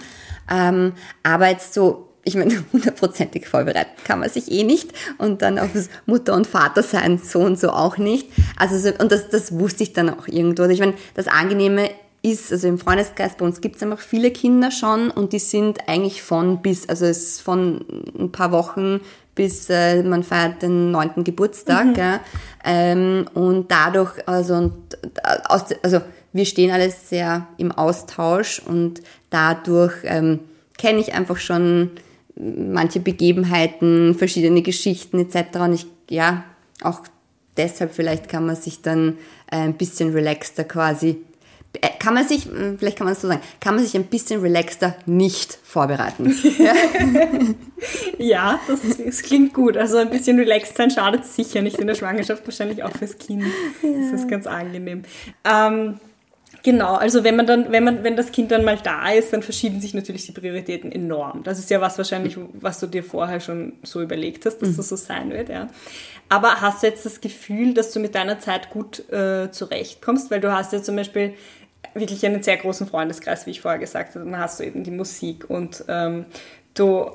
[0.51, 5.59] Ähm, aber jetzt so ich meine, hundertprozentig vorbereiten kann man sich eh nicht und dann
[5.59, 8.29] auf das Mutter und Vater sein so und so auch nicht.
[8.57, 10.65] Also so, und das, das wusste ich dann auch irgendwo.
[10.65, 11.91] Ich meine, das Angenehme
[12.23, 15.89] ist, also im Freundeskreis bei uns gibt es einfach viele Kinder schon und die sind
[15.89, 17.85] eigentlich von bis, also es ist von
[18.19, 19.01] ein paar Wochen
[19.35, 21.97] bis äh, man feiert den neunten Geburtstag.
[21.97, 22.21] Mhm.
[22.63, 24.75] Ähm, und dadurch, also, und,
[25.23, 26.03] äh, aus, also
[26.35, 30.41] wir stehen alles sehr im Austausch und dadurch ähm,
[30.77, 31.93] kenne ich einfach schon
[32.41, 35.59] manche Begebenheiten, verschiedene Geschichten etc.
[35.59, 36.45] Und ich, ja,
[36.83, 37.01] auch
[37.57, 39.19] deshalb vielleicht kann man sich dann
[39.51, 41.19] äh, ein bisschen relaxter quasi,
[41.81, 44.05] äh, kann man sich, hm, vielleicht kann man es so sagen, kann man sich ein
[44.05, 46.35] bisschen relaxter nicht vorbereiten.
[46.59, 46.75] ja,
[48.19, 49.77] ja das, das, klingt gut.
[49.77, 53.45] Also ein bisschen relaxed sein schadet sicher nicht in der Schwangerschaft, wahrscheinlich auch fürs Kind.
[53.83, 53.91] Ja.
[54.11, 55.03] Das ist ganz angenehm.
[55.45, 56.01] Ähm,
[56.63, 59.43] Genau, also wenn man dann, wenn man, wenn das Kind dann mal da ist, dann
[59.43, 61.43] verschieben sich natürlich die Prioritäten enorm.
[61.43, 64.77] Das ist ja was wahrscheinlich, was du dir vorher schon so überlegt hast, dass mhm.
[64.77, 65.69] das so sein wird, ja.
[66.29, 70.31] Aber hast du jetzt das Gefühl, dass du mit deiner Zeit gut äh, zurechtkommst?
[70.31, 71.35] Weil du hast ja zum Beispiel
[71.95, 74.25] wirklich einen sehr großen Freundeskreis, wie ich vorher gesagt habe.
[74.25, 76.27] Dann hast du eben die Musik und ähm,
[76.75, 77.11] du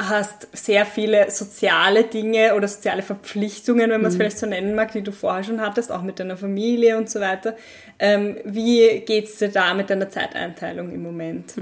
[0.00, 4.18] hast sehr viele soziale Dinge oder soziale Verpflichtungen, wenn man es mhm.
[4.18, 7.20] vielleicht so nennen mag, die du vorher schon hattest, auch mit deiner Familie und so
[7.20, 7.56] weiter.
[7.98, 11.54] Ähm, wie geht es dir da mit deiner Zeiteinteilung im Moment?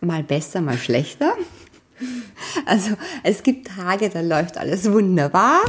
[0.00, 1.34] Mal besser, mal schlechter.
[2.64, 5.60] Also es gibt Tage, da läuft alles wunderbar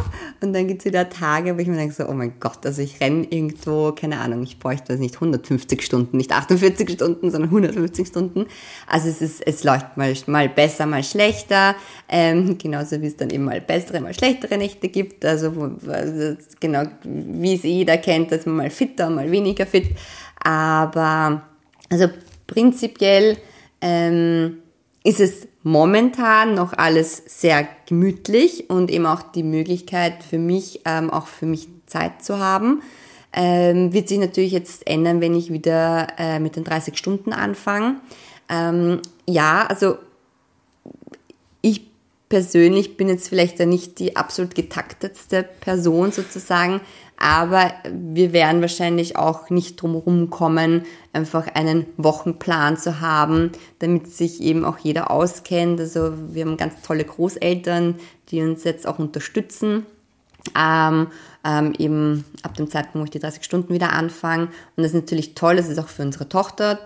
[0.42, 2.82] und dann gibt es wieder Tage, wo ich mir denke so, oh mein Gott, also
[2.82, 7.50] ich renne irgendwo, keine Ahnung, ich bräuchte das nicht 150 Stunden, nicht 48 Stunden, sondern
[7.50, 8.46] 150 Stunden.
[8.88, 11.76] Also es ist, es läuft mal, mal besser, mal schlechter,
[12.10, 16.84] ähm, genauso wie es dann eben mal bessere, mal schlechtere Nächte gibt, also, also genau,
[17.04, 19.90] wie es jeder kennt, dass man mal fitter, mal weniger fit,
[20.40, 21.44] aber
[21.90, 22.08] also
[22.48, 23.38] prinzipiell
[23.82, 24.60] ähm,
[25.04, 31.10] ist es momentan noch alles sehr gemütlich und eben auch die Möglichkeit für mich, ähm,
[31.10, 32.82] auch für mich Zeit zu haben.
[33.34, 37.98] Ähm, wird sich natürlich jetzt ändern, wenn ich wieder äh, mit den 30 Stunden anfange.
[38.48, 39.98] Ähm, ja, also
[41.62, 41.82] ich
[42.30, 46.80] persönlich bin jetzt vielleicht da nicht die absolut getaktetste Person sozusagen,
[47.18, 54.42] aber wir werden wahrscheinlich auch nicht drumherum kommen, einfach einen Wochenplan zu haben, damit sich
[54.42, 55.80] eben auch jeder auskennt.
[55.80, 57.96] Also wir haben ganz tolle Großeltern,
[58.30, 59.86] die uns jetzt auch unterstützen
[60.56, 61.08] ähm,
[61.44, 64.46] ähm, eben ab dem Zeitpunkt, wo ich die 30 Stunden wieder anfange.
[64.46, 66.80] Und das ist natürlich toll, das ist auch für unsere Tochter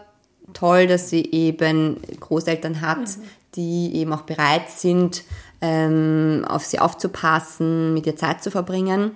[0.54, 3.22] toll, dass sie eben Großeltern hat, mhm.
[3.56, 5.24] die eben auch bereit sind,
[5.62, 9.16] ähm, auf sie aufzupassen, mit ihr Zeit zu verbringen.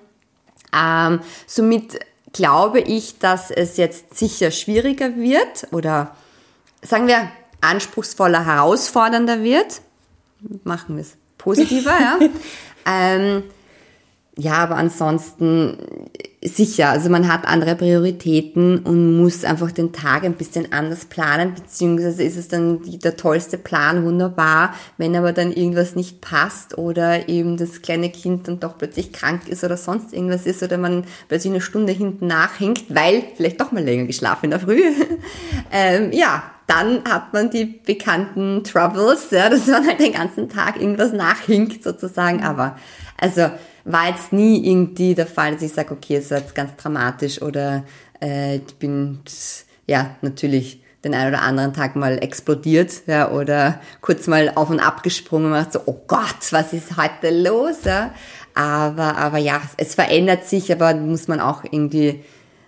[0.75, 1.99] Ähm, somit
[2.33, 6.15] glaube ich, dass es jetzt sicher schwieriger wird oder
[6.81, 9.81] sagen wir anspruchsvoller, herausfordernder wird.
[10.63, 12.19] Machen wir es positiver, ja.
[12.85, 13.43] ähm,
[14.37, 15.77] ja, aber ansonsten
[16.45, 21.53] sicher, also man hat andere Prioritäten und muss einfach den Tag ein bisschen anders planen,
[21.53, 27.27] beziehungsweise ist es dann der tollste Plan, wunderbar, wenn aber dann irgendwas nicht passt oder
[27.29, 31.05] eben das kleine Kind dann doch plötzlich krank ist oder sonst irgendwas ist oder man
[31.27, 34.81] plötzlich eine Stunde hinten nachhängt, weil vielleicht doch mal länger geschlafen in der Früh.
[35.71, 40.81] ähm, ja, dann hat man die bekannten Troubles, ja, dass man halt den ganzen Tag
[40.81, 42.75] irgendwas nachhinkt sozusagen, aber
[43.17, 43.49] also
[43.85, 47.41] war jetzt nie irgendwie der Fall, dass ich sage, okay, es ist jetzt ganz dramatisch
[47.41, 47.83] oder
[48.21, 49.19] äh, ich bin,
[49.85, 54.79] ja, natürlich den einen oder anderen Tag mal explodiert ja, oder kurz mal auf und
[54.79, 57.83] ab gesprungen und so, oh Gott, was ist heute los?
[57.85, 58.11] Ja?
[58.55, 62.23] Aber, aber ja, es verändert sich, aber muss man auch irgendwie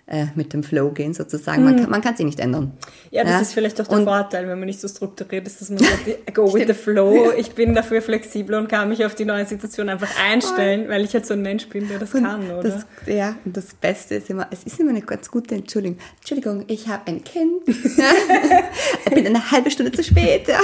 [0.09, 1.65] äh, mit dem Flow gehen sozusagen.
[1.65, 1.91] Man, mhm.
[1.91, 2.71] kann, man sie nicht ändern.
[3.11, 3.39] Ja, das ja?
[3.41, 6.33] ist vielleicht auch der und Vorteil, wenn man nicht so strukturiert ist, dass man sagt,
[6.33, 7.33] go with the flow.
[7.37, 11.13] Ich bin dafür flexibel und kann mich auf die neue Situation einfach einstellen, weil ich
[11.13, 12.63] halt so ein Mensch bin, der das und kann, oder?
[12.63, 15.97] Das, ja, und das Beste ist immer, es ist immer eine ganz gute Entschuldigung.
[16.19, 17.63] Entschuldigung, ich habe ein Kind.
[17.67, 20.47] ich bin eine halbe Stunde zu spät.
[20.47, 20.59] Ja.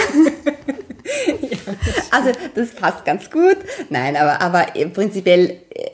[2.11, 3.57] also das passt ganz gut.
[3.89, 5.91] Nein, aber, aber prinzipiell, äh,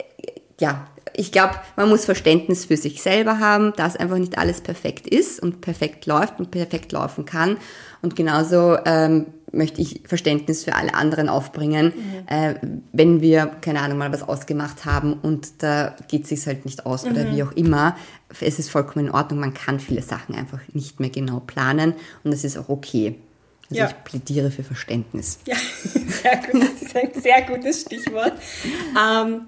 [0.60, 5.06] ja, ich glaube, man muss Verständnis für sich selber haben, dass einfach nicht alles perfekt
[5.06, 7.56] ist und perfekt läuft und perfekt laufen kann.
[8.02, 12.34] Und genauso ähm, möchte ich Verständnis für alle anderen aufbringen, mhm.
[12.34, 12.54] äh,
[12.92, 16.86] wenn wir, keine Ahnung, mal was ausgemacht haben und da geht es sich halt nicht
[16.86, 17.12] aus mhm.
[17.12, 17.96] oder wie auch immer.
[18.40, 22.32] Es ist vollkommen in Ordnung, man kann viele Sachen einfach nicht mehr genau planen und
[22.32, 23.16] das ist auch okay.
[23.70, 23.88] Also ja.
[23.88, 25.38] ich plädiere für Verständnis.
[25.46, 26.62] Ja, sehr gut.
[26.62, 28.32] Das ist ein sehr gutes Stichwort.
[28.98, 29.42] ähm,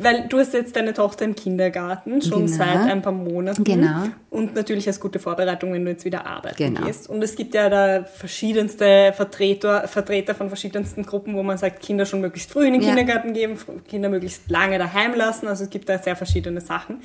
[0.00, 2.58] weil du hast jetzt deine Tochter im Kindergarten schon genau.
[2.58, 3.64] seit ein paar Monaten.
[3.64, 4.04] Genau.
[4.30, 6.86] Und natürlich als gute Vorbereitung, wenn du jetzt wieder arbeiten genau.
[6.86, 7.08] gehst.
[7.08, 12.06] Und es gibt ja da verschiedenste Vertreter, Vertreter von verschiedensten Gruppen, wo man sagt, Kinder
[12.06, 12.88] schon möglichst früh in den ja.
[12.88, 13.56] Kindergarten geben,
[13.88, 15.48] Kinder möglichst lange daheim lassen.
[15.48, 17.00] Also es gibt da sehr verschiedene Sachen.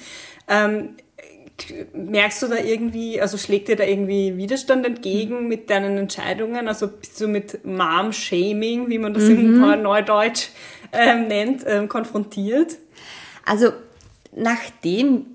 [0.47, 0.89] Ähm,
[1.93, 6.67] merkst du da irgendwie, also schlägt dir da irgendwie Widerstand entgegen mit deinen Entscheidungen?
[6.67, 9.59] Also bist du mit Mom-Shaming, wie man das mhm.
[9.61, 10.49] im Neudeutsch
[10.91, 12.77] ähm, nennt, ähm, konfrontiert?
[13.45, 13.71] Also
[14.35, 15.25] nachdem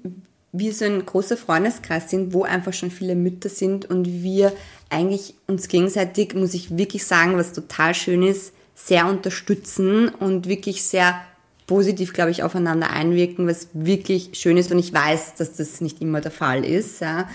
[0.53, 4.53] wir so ein großer Freundeskreis sind, wo einfach schon viele Mütter sind und wir
[4.91, 10.83] eigentlich uns gegenseitig, muss ich wirklich sagen, was total schön ist, sehr unterstützen und wirklich
[10.83, 11.21] sehr
[11.67, 16.01] positiv, glaube ich, aufeinander einwirken, was wirklich schön ist und ich weiß, dass das nicht
[16.01, 17.01] immer der Fall ist.
[17.01, 17.29] Ja.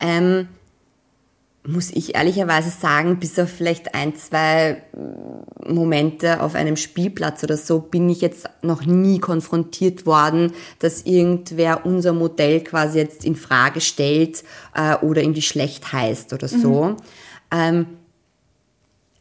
[0.00, 0.48] Ähm,
[1.66, 4.82] muss ich ehrlicherweise sagen, bis auf vielleicht ein, zwei
[5.66, 11.86] Momente auf einem Spielplatz oder so, bin ich jetzt noch nie konfrontiert worden, dass irgendwer
[11.86, 14.44] unser Modell quasi jetzt in Frage stellt
[14.74, 16.84] äh, oder irgendwie schlecht heißt oder so.
[16.84, 16.96] Mhm.
[17.50, 17.86] Ähm,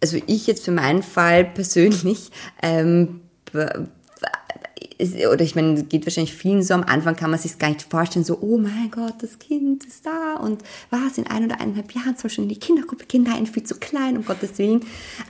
[0.02, 2.30] also ich jetzt für meinen Fall persönlich
[2.62, 3.22] ähm,
[5.00, 8.26] oder ich meine, geht wahrscheinlich vielen so, am Anfang kann man sich gar nicht vorstellen,
[8.26, 12.16] so, oh mein Gott, das Kind ist da und was, in ein oder eineinhalb Jahren
[12.16, 14.82] soll schon in die Kindergruppe gehen, nein, viel zu klein, um Gottes Willen.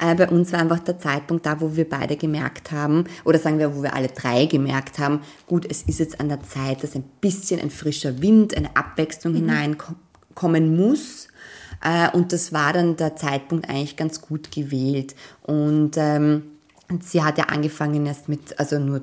[0.01, 3.59] Äh, bei uns war einfach der Zeitpunkt da, wo wir beide gemerkt haben, oder sagen
[3.59, 6.95] wir, wo wir alle drei gemerkt haben, gut, es ist jetzt an der Zeit, dass
[6.95, 9.37] ein bisschen ein frischer Wind, eine Abwechslung mhm.
[9.37, 11.27] hineinkommen muss.
[11.83, 15.15] Äh, und das war dann der Zeitpunkt eigentlich ganz gut gewählt.
[15.41, 16.43] Und ähm,
[17.01, 19.01] sie hat ja angefangen erst mit, also nur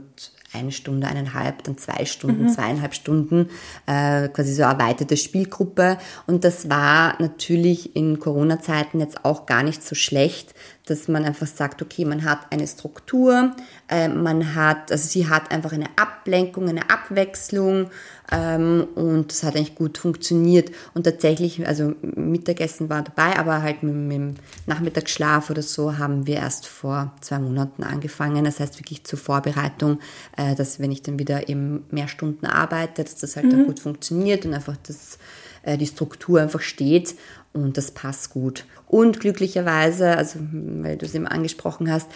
[0.53, 2.49] eine Stunde, eineinhalb, dann zwei Stunden, mhm.
[2.49, 3.51] zweieinhalb Stunden,
[3.87, 5.99] äh, quasi so erweiterte Spielgruppe.
[6.27, 10.55] Und das war natürlich in Corona-Zeiten jetzt auch gar nicht so schlecht,
[10.87, 13.55] dass man einfach sagt, okay, man hat eine Struktur,
[13.89, 17.91] äh, man hat, also sie hat einfach eine Ablenkung, eine Abwechslung
[18.33, 20.71] ähm, und das hat eigentlich gut funktioniert.
[20.95, 24.35] Und tatsächlich, also Mittagessen war dabei, aber halt mit, mit dem
[24.67, 28.45] Nachmittagsschlaf oder so haben wir erst vor zwei Monaten angefangen.
[28.45, 30.01] Das heißt wirklich zur Vorbereitung,
[30.37, 33.51] äh, dass wenn ich dann wieder eben mehr Stunden arbeite, dass das halt mhm.
[33.51, 35.19] dann gut funktioniert und einfach das,
[35.63, 37.15] äh, die Struktur einfach steht
[37.53, 38.65] und das passt gut.
[38.87, 42.09] Und glücklicherweise, also weil du es eben angesprochen hast,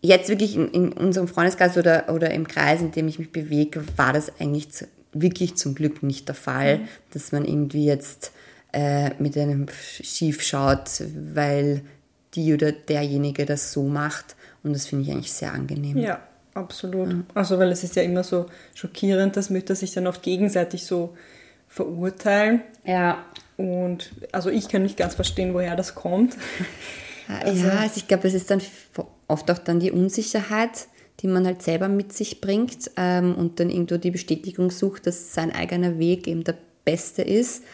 [0.00, 3.84] jetzt wirklich in, in unserem Freundeskreis oder, oder im Kreis, in dem ich mich bewege,
[3.96, 6.88] war das eigentlich zu, wirklich zum Glück nicht der Fall, mhm.
[7.12, 8.32] dass man irgendwie jetzt
[8.72, 9.66] äh, mit einem
[10.02, 11.02] schief schaut,
[11.32, 11.82] weil
[12.34, 14.36] die oder derjenige das so macht.
[14.62, 15.96] Und das finde ich eigentlich sehr angenehm.
[15.98, 16.20] Ja,
[16.54, 17.08] absolut.
[17.08, 17.26] Mhm.
[17.34, 21.16] Also, weil es ist ja immer so schockierend, dass Mütter sich dann oft gegenseitig so
[21.68, 22.62] verurteilen.
[22.84, 23.24] Ja.
[23.56, 26.36] Und also ich kann nicht ganz verstehen, woher das kommt.
[27.26, 28.60] Also, ja, also ich glaube, es ist dann
[29.28, 30.88] oft auch dann die Unsicherheit,
[31.20, 35.32] die man halt selber mit sich bringt ähm, und dann irgendwo die Bestätigung sucht, dass
[35.32, 37.64] sein eigener Weg eben der beste ist.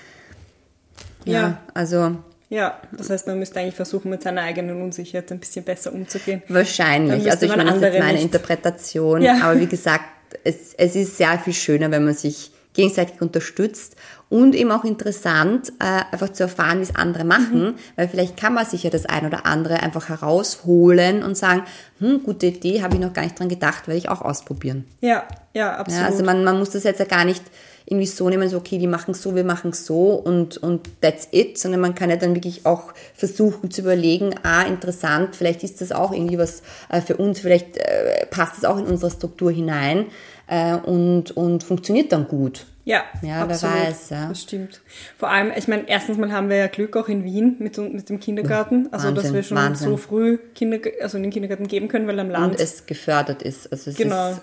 [1.25, 2.17] Ja, ja also.
[2.49, 6.43] Ja, das heißt, man müsste eigentlich versuchen, mit seiner eigenen Unsicherheit ein bisschen besser umzugehen.
[6.49, 7.31] Wahrscheinlich.
[7.31, 8.23] Also ich meine, das ist jetzt meine nicht.
[8.23, 9.23] Interpretation.
[9.23, 9.41] Ja.
[9.43, 10.05] Aber wie gesagt,
[10.43, 13.97] es, es ist sehr viel schöner, wenn man sich gegenseitig unterstützt
[14.29, 17.75] und eben auch interessant, äh, einfach zu erfahren, wie es andere machen, mhm.
[17.97, 21.65] weil vielleicht kann man sich ja das ein oder andere einfach herausholen und sagen,
[21.99, 24.85] hm, gute Idee, habe ich noch gar nicht dran gedacht, werde ich auch ausprobieren.
[25.01, 26.01] Ja, ja, absolut.
[26.01, 27.43] Ja, also man, man muss das jetzt ja gar nicht
[27.87, 31.59] irgendwie so nehmen, so okay, die machen so, wir machen so und, und that's it,
[31.59, 35.91] sondern man kann ja dann wirklich auch versuchen zu überlegen, ah, interessant, vielleicht ist das
[35.91, 40.07] auch irgendwie was äh, für uns, vielleicht äh, passt das auch in unsere Struktur hinein
[40.51, 42.67] äh, und, und funktioniert dann gut.
[42.85, 43.75] Ja, ja absolut.
[43.75, 44.11] wer weiß.
[44.11, 44.29] Ja.
[44.29, 44.81] Das stimmt.
[45.17, 48.09] Vor allem, ich meine, erstens mal haben wir ja Glück auch in Wien mit, mit
[48.09, 49.89] dem Kindergarten, also Wahnsinn, dass wir schon Wahnsinn.
[49.89, 52.53] so früh Kinder, also in den Kindergarten geben können, weil am Land.
[52.53, 53.71] Und es gefördert ist.
[53.71, 54.33] Also es genau.
[54.33, 54.41] ist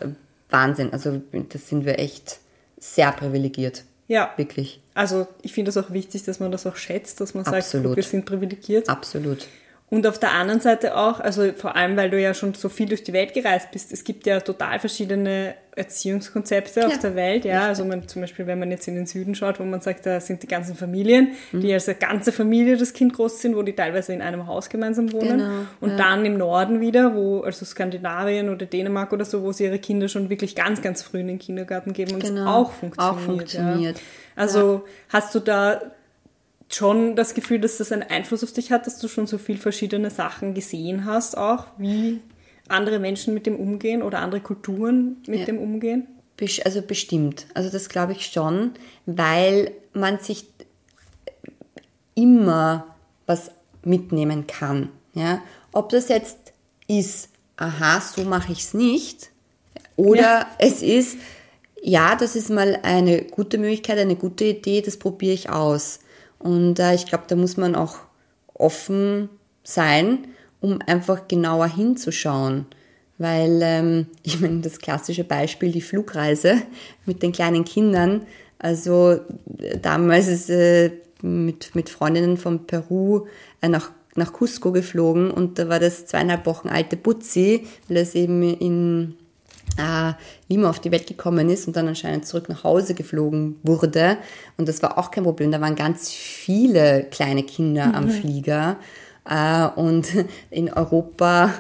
[0.50, 0.94] Wahnsinn.
[0.94, 2.40] Also das sind wir echt
[2.80, 3.84] sehr privilegiert.
[4.08, 4.32] Ja.
[4.38, 4.80] Wirklich.
[4.94, 7.98] Also ich finde es auch wichtig, dass man das auch schätzt, dass man sagt, Absolut.
[7.98, 8.88] wir sind privilegiert.
[8.88, 9.46] Absolut.
[9.90, 12.88] Und auf der anderen Seite auch, also vor allem, weil du ja schon so viel
[12.88, 16.88] durch die Welt gereist bist, es gibt ja total verschiedene Erziehungskonzepte ja.
[16.88, 17.68] auf der Welt, ja.
[17.68, 20.20] Also man, zum Beispiel, wenn man jetzt in den Süden schaut, wo man sagt, da
[20.20, 21.62] sind die ganzen Familien, mhm.
[21.62, 24.70] die als eine ganze Familie das Kind groß sind, wo die teilweise in einem Haus
[24.70, 25.38] gemeinsam wohnen.
[25.38, 25.98] Genau, und ja.
[25.98, 30.08] dann im Norden wieder, wo, also Skandinavien oder Dänemark oder so, wo sie ihre Kinder
[30.08, 32.42] schon wirklich ganz, ganz früh in den Kindergarten geben und genau.
[32.42, 33.14] es auch funktioniert.
[33.14, 33.98] Auch funktioniert.
[33.98, 34.04] Ja.
[34.36, 35.82] Also hast du da
[36.70, 39.58] schon das Gefühl, dass das einen Einfluss auf dich hat, dass du schon so viel
[39.58, 42.20] verschiedene Sachen gesehen hast, auch wie
[42.70, 45.46] andere Menschen mit dem umgehen oder andere Kulturen mit ja.
[45.46, 46.08] dem umgehen?
[46.66, 47.48] Also bestimmt.
[47.54, 48.72] Also das glaube ich schon,
[49.06, 50.46] weil man sich
[52.14, 53.52] immer was
[53.84, 54.90] mitnehmen kann.
[55.14, 55.42] Ja?
[55.72, 56.54] Ob das jetzt
[56.88, 59.32] ist, aha, so mache ich es nicht,
[59.96, 60.48] oder ja.
[60.60, 61.18] es ist,
[61.82, 66.00] ja, das ist mal eine gute Möglichkeit, eine gute Idee, das probiere ich aus.
[66.40, 67.98] Und äh, ich glaube, da muss man auch
[68.54, 69.30] offen
[69.64, 70.28] sein,
[70.62, 72.66] um einfach genauer hinzuschauen.
[73.18, 76.62] Weil, ähm, ich meine, das klassische Beispiel, die Flugreise
[77.06, 78.22] mit den kleinen Kindern.
[78.60, 79.20] Also
[79.82, 80.92] damals ist äh,
[81.22, 83.26] mit, mit Freundinnen von Peru
[83.62, 88.16] äh, nach, nach Cusco geflogen und da war das zweieinhalb Wochen alte Butzi, weil das
[88.16, 89.16] eben in
[89.78, 90.14] äh,
[90.48, 94.18] Lima auf die Welt gekommen ist und dann anscheinend zurück nach Hause geflogen wurde.
[94.58, 95.52] Und das war auch kein Problem.
[95.52, 97.96] Da waren ganz viele kleine Kinder mhm.
[97.96, 98.78] am Flieger.
[99.30, 100.08] Äh, und
[100.50, 101.54] in Europa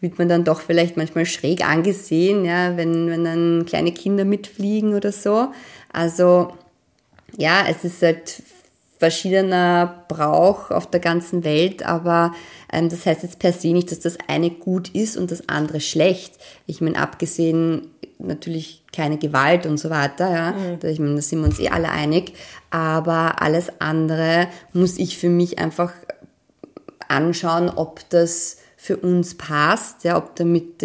[0.00, 4.94] wird man dann doch vielleicht manchmal schräg angesehen, ja, wenn, wenn dann kleine Kinder mitfliegen
[4.94, 5.48] oder so.
[5.92, 6.52] Also
[7.36, 8.42] ja, es ist halt
[8.98, 12.32] verschiedener Brauch auf der ganzen Welt, aber
[12.72, 15.80] ähm, das heißt jetzt per se nicht, dass das eine gut ist und das andere
[15.80, 16.34] schlecht.
[16.66, 20.78] Ich meine, abgesehen natürlich keine Gewalt und so weiter, ja, mhm.
[20.82, 22.32] ich meine, da sind wir uns eh alle einig,
[22.70, 25.92] aber alles andere muss ich für mich einfach
[27.08, 30.84] anschauen, ob das für uns passt, ja, ob damit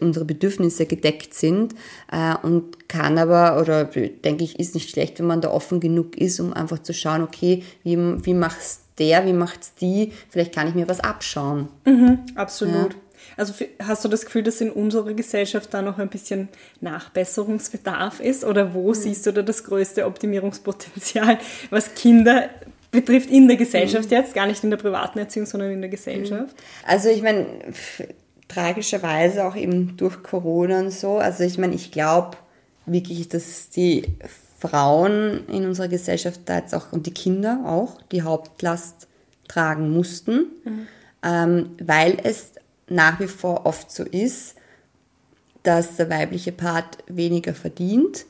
[0.00, 1.74] unsere Bedürfnisse gedeckt sind
[2.10, 6.16] äh, und kann aber, oder denke ich, ist nicht schlecht, wenn man da offen genug
[6.16, 10.68] ist, um einfach zu schauen, okay, wie, wie macht's der, wie macht's die, vielleicht kann
[10.68, 11.68] ich mir was abschauen.
[11.84, 12.92] Mhm, absolut.
[12.92, 13.00] Ja.
[13.36, 16.48] Also hast du das Gefühl, dass in unserer Gesellschaft da noch ein bisschen
[16.80, 18.44] Nachbesserungsbedarf ist?
[18.44, 18.94] Oder wo mhm.
[18.94, 21.38] siehst du da das größte Optimierungspotenzial,
[21.70, 22.50] was Kinder
[22.92, 24.16] betrifft in der Gesellschaft mhm.
[24.16, 26.54] jetzt, gar nicht in der privaten Erziehung, sondern in der Gesellschaft?
[26.86, 27.46] Also ich meine,
[28.46, 31.16] tragischerweise auch eben durch Corona und so.
[31.18, 32.36] Also ich meine, ich glaube
[32.86, 34.04] wirklich, dass die
[34.60, 39.08] Frauen in unserer Gesellschaft da jetzt auch und die Kinder auch die Hauptlast
[39.48, 40.86] tragen mussten, mhm.
[41.24, 42.52] ähm, weil es
[42.88, 44.54] nach wie vor oft so ist,
[45.62, 48.26] dass der weibliche Part weniger verdient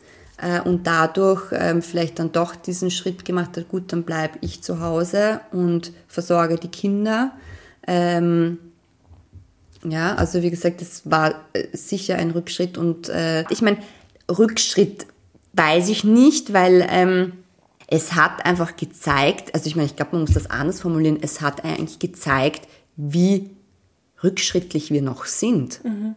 [0.65, 4.81] und dadurch ähm, vielleicht dann doch diesen Schritt gemacht hat, gut, dann bleibe ich zu
[4.81, 7.33] Hause und versorge die Kinder.
[7.87, 8.59] Ähm,
[9.85, 13.79] ja, also wie gesagt, das war äh, sicher ein Rückschritt und äh, ich meine,
[14.29, 15.07] Rückschritt
[15.55, 17.33] weiß ich nicht, weil ähm,
[17.89, 21.41] es hat einfach gezeigt, also ich meine, ich glaube, man muss das anders formulieren, es
[21.41, 23.51] hat eigentlich gezeigt, wie
[24.23, 25.85] rückschrittlich wir noch sind.
[25.85, 26.17] Mhm.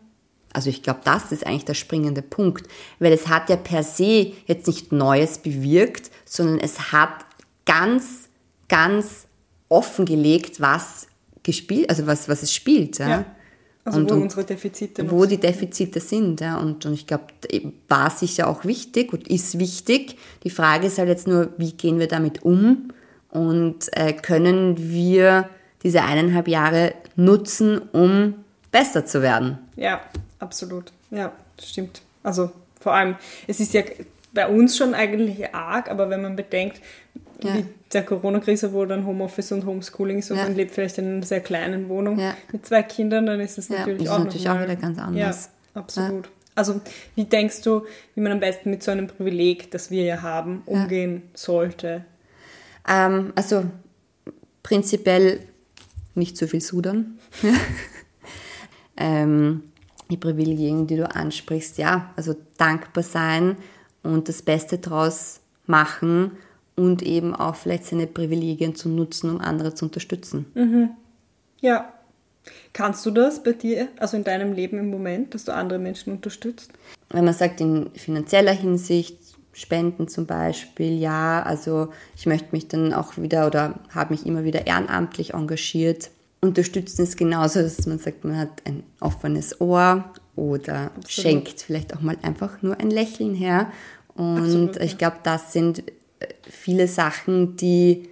[0.56, 2.68] Also ich glaube, das ist eigentlich der springende Punkt,
[3.00, 7.26] weil es hat ja per se jetzt nicht Neues bewirkt, sondern es hat
[7.66, 8.30] ganz,
[8.70, 9.28] ganz
[9.70, 11.08] offengelegt, was
[11.44, 12.98] gespielt, also was, was es spielt.
[13.00, 13.10] Ja.
[13.10, 13.26] ja.
[13.84, 16.42] Also und, wo und unsere Defizite Wo die Defizite sind.
[16.42, 16.58] Ja.
[16.58, 17.26] Und, und ich glaube,
[17.88, 20.18] war sicher auch wichtig und ist wichtig.
[20.44, 22.92] Die Frage ist halt jetzt nur, wie gehen wir damit um
[23.30, 25.50] und äh, können wir
[25.84, 28.36] diese eineinhalb Jahre nutzen, um
[28.72, 29.60] besser zu werden.
[29.76, 30.02] Ja,
[30.40, 30.92] absolut.
[31.12, 31.32] Ja,
[31.62, 32.02] stimmt.
[32.24, 33.16] Also vor allem,
[33.48, 33.84] es ist ja
[34.34, 36.82] bei uns schon eigentlich arg, aber wenn man bedenkt,
[37.42, 37.56] ja.
[37.56, 40.44] wie der Corona-Krise, wo dann Homeoffice und Homeschooling ist und ja.
[40.44, 42.36] man lebt vielleicht in einer sehr kleinen Wohnung ja.
[42.52, 45.50] mit zwei Kindern, dann ist das natürlich ist auch natürlich auch wieder ganz anders.
[45.74, 46.30] Ja, absolut.
[46.54, 46.80] Also
[47.16, 50.64] wie denkst du, wie man am besten mit so einem Privileg, das wir ja haben,
[50.66, 52.06] umgehen sollte?
[52.88, 53.66] Ähm, also
[54.64, 55.42] prinzipiell
[56.16, 57.20] nicht zu viel sudern.
[58.98, 59.64] ähm,
[60.10, 63.58] die Privilegien, die du ansprichst, ja, also dankbar sein
[64.04, 66.32] und das Beste draus machen
[66.76, 70.46] und eben auch vielleicht seine Privilegien zu nutzen, um andere zu unterstützen.
[70.54, 70.90] Mhm.
[71.62, 71.92] Ja.
[72.74, 76.14] Kannst du das bei dir, also in deinem Leben im Moment, dass du andere Menschen
[76.14, 76.72] unterstützt?
[77.10, 79.18] Wenn man sagt, in finanzieller Hinsicht,
[79.56, 81.88] Spenden zum Beispiel, ja, also
[82.18, 86.12] ich möchte mich dann auch wieder oder habe mich immer wieder ehrenamtlich engagiert.
[86.46, 91.10] Unterstützen ist genauso, dass man sagt, man hat ein offenes Ohr oder Absolut.
[91.10, 93.72] schenkt vielleicht auch mal einfach nur ein Lächeln her.
[94.16, 95.84] Und Absolut, ich glaube, das sind
[96.50, 98.10] viele Sachen, die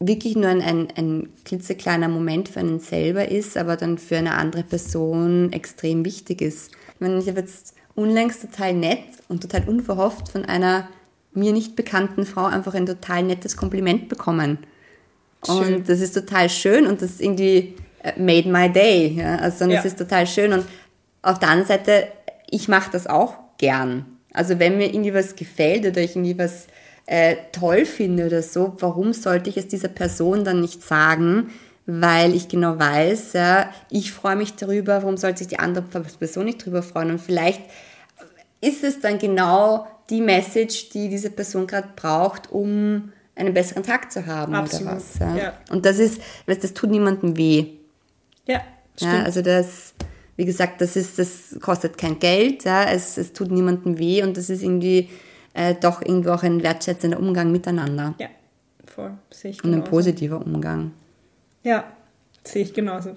[0.00, 4.34] wirklich nur ein, ein, ein klitzekleiner Moment für einen selber ist, aber dann für eine
[4.34, 6.72] andere Person extrem wichtig ist.
[6.94, 10.88] Ich meine, ich habe jetzt unlängst total nett und total unverhofft von einer
[11.32, 14.58] mir nicht bekannten Frau einfach ein total nettes Kompliment bekommen.
[15.44, 15.76] Schön.
[15.76, 19.14] Und das ist total schön und das irgendwie äh, made my day.
[19.18, 19.36] Ja?
[19.36, 19.82] Also das ja.
[19.82, 20.52] ist total schön.
[20.52, 20.64] Und
[21.22, 22.08] auf der anderen Seite,
[22.50, 24.06] ich mache das auch gern.
[24.32, 26.66] Also wenn mir irgendwie was gefällt oder ich irgendwie was
[27.06, 31.50] äh, toll finde oder so, warum sollte ich es dieser Person dann nicht sagen?
[31.86, 36.44] Weil ich genau weiß, ja, ich freue mich darüber, warum sollte sich die andere Person
[36.44, 37.10] nicht darüber freuen?
[37.12, 37.62] Und vielleicht
[38.60, 44.10] ist es dann genau die Message, die diese Person gerade braucht, um einen besseren Tag
[44.10, 44.86] zu haben Absolut.
[44.86, 45.18] oder was.
[45.18, 45.36] Ja.
[45.36, 45.52] ja.
[45.70, 47.66] Und das ist, weißt, das tut niemandem weh.
[48.46, 48.62] Ja,
[48.96, 49.12] stimmt.
[49.12, 49.94] Ja, also das,
[50.36, 54.36] wie gesagt, das ist, das kostet kein Geld, ja, es, es tut niemandem weh und
[54.36, 55.08] das ist irgendwie
[55.54, 58.14] äh, doch irgendwo auch ein wertschätzender Umgang miteinander.
[58.18, 58.28] Ja,
[58.86, 59.78] voll, sehe ich genauso.
[59.78, 60.92] Und ein positiver Umgang.
[61.62, 61.84] Ja,
[62.44, 63.14] sehe ich genauso.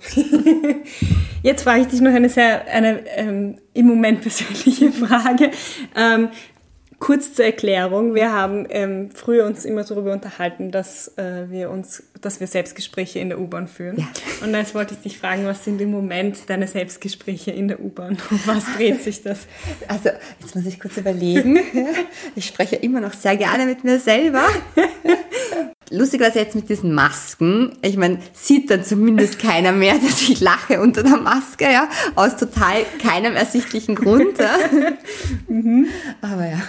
[1.43, 5.51] Jetzt frage ich dich noch eine sehr, eine ähm, im Moment persönliche Frage.
[5.95, 6.29] Ähm,
[7.01, 12.03] Kurz zur Erklärung, wir haben ähm, früher uns immer darüber unterhalten, dass äh, wir uns,
[12.21, 13.97] dass wir Selbstgespräche in der U-Bahn führen.
[13.97, 14.07] Ja.
[14.45, 18.19] Und jetzt wollte ich dich fragen, was sind im Moment deine Selbstgespräche in der U-Bahn?
[18.29, 19.47] Um was dreht sich das?
[19.87, 20.09] Also,
[20.41, 21.59] jetzt muss ich kurz überlegen.
[22.35, 24.43] Ich spreche immer noch sehr gerne mit mir selber.
[25.89, 30.79] Lustigerweise jetzt mit diesen Masken, ich meine, sieht dann zumindest keiner mehr, dass ich lache
[30.79, 34.37] unter der Maske, ja, aus total keinem ersichtlichen Grund.
[34.37, 34.55] Ja.
[35.47, 35.87] Mhm.
[36.21, 36.61] Aber ja,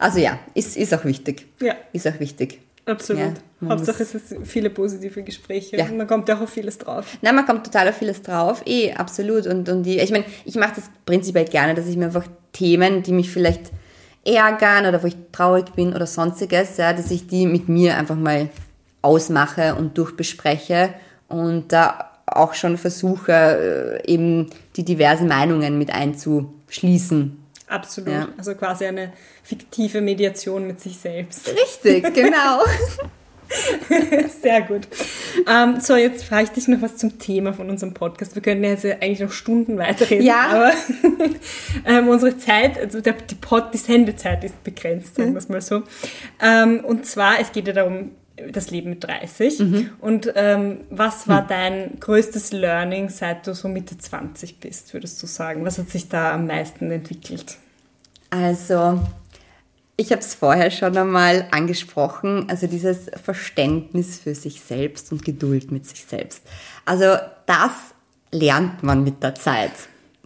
[0.00, 1.46] also ja, ist, ist auch wichtig.
[1.60, 1.74] Ja.
[1.92, 2.60] Ist auch wichtig.
[2.86, 3.34] Absolut.
[3.60, 5.76] Ja, Hauptsache es sind viele positive Gespräche.
[5.76, 5.84] Ja.
[5.92, 7.18] man kommt ja auch auf vieles drauf.
[7.20, 8.62] Nein, man kommt total auf vieles drauf.
[8.64, 9.46] Eh, absolut.
[9.46, 13.02] Und, und die, ich meine, ich mache das prinzipiell gerne, dass ich mir einfach Themen,
[13.02, 13.70] die mich vielleicht
[14.24, 18.16] ärgern oder wo ich traurig bin oder sonstiges, ja, dass ich die mit mir einfach
[18.16, 18.48] mal
[19.02, 20.94] ausmache und durchbespreche
[21.28, 27.36] und da auch schon versuche, äh, eben die diversen Meinungen mit einzuschließen.
[27.70, 28.12] Absolut.
[28.12, 28.28] Ja.
[28.36, 29.12] Also quasi eine
[29.42, 31.48] fiktive Mediation mit sich selbst.
[31.48, 32.64] Richtig, genau.
[34.42, 34.86] Sehr gut.
[35.48, 38.34] Ähm, so, jetzt frage ich dich noch was zum Thema von unserem Podcast.
[38.34, 40.48] Wir könnten jetzt eigentlich noch Stunden weiterreden, ja.
[40.48, 40.72] aber
[41.86, 45.60] ähm, unsere Zeit, also der, die, Pod, die Sendezeit ist begrenzt, sagen wir es mal
[45.60, 45.82] so.
[46.40, 48.12] Ähm, und zwar, es geht ja darum,
[48.52, 49.60] das Leben mit 30.
[50.00, 55.26] Und ähm, was war dein größtes Learning, seit du so Mitte 20 bist, würdest du
[55.26, 55.64] sagen?
[55.64, 57.56] Was hat sich da am meisten entwickelt?
[58.30, 59.00] Also,
[60.00, 65.70] ich habe es vorher schon einmal angesprochen, also dieses Verständnis für sich selbst und Geduld
[65.72, 66.42] mit sich selbst.
[66.86, 67.72] Also das
[68.32, 69.72] lernt man mit der Zeit.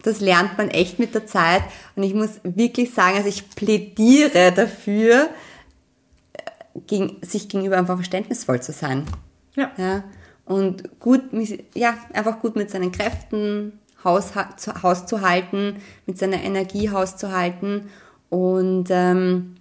[0.01, 1.63] Das lernt man echt mit der Zeit.
[1.95, 5.29] Und ich muss wirklich sagen, also ich plädiere dafür,
[6.87, 9.03] gegen, sich gegenüber einfach verständnisvoll zu sein.
[9.55, 9.71] Ja.
[9.77, 10.03] ja.
[10.45, 11.21] Und gut,
[11.73, 14.33] ja, einfach gut mit seinen Kräften Haus,
[14.83, 17.89] Haus zu halten, mit seiner Energie Haus zu halten
[18.29, 19.55] und ähm,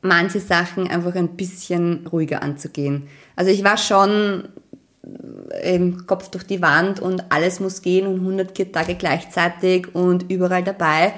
[0.00, 3.08] manche Sachen einfach ein bisschen ruhiger anzugehen.
[3.36, 4.48] Also ich war schon
[5.62, 10.64] im Kopf durch die Wand und alles muss gehen und 100 Tage gleichzeitig und überall
[10.64, 11.12] dabei.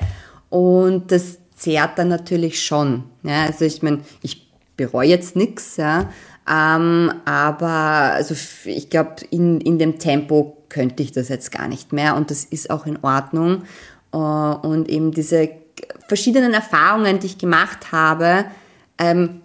[0.51, 3.05] Und das zehrt dann natürlich schon.
[3.23, 4.46] Ja, also ich meine, ich
[4.77, 6.11] bereue jetzt nichts, ja,
[6.49, 7.67] ähm, aber
[8.15, 12.31] also ich glaube, in, in dem Tempo könnte ich das jetzt gar nicht mehr und
[12.31, 13.63] das ist auch in Ordnung.
[14.13, 15.51] Äh, und eben diese
[16.09, 18.45] verschiedenen Erfahrungen, die ich gemacht habe,
[18.99, 19.41] ähm,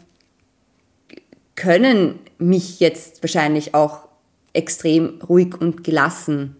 [1.56, 4.08] können mich jetzt wahrscheinlich auch
[4.54, 6.56] extrem ruhig und gelassen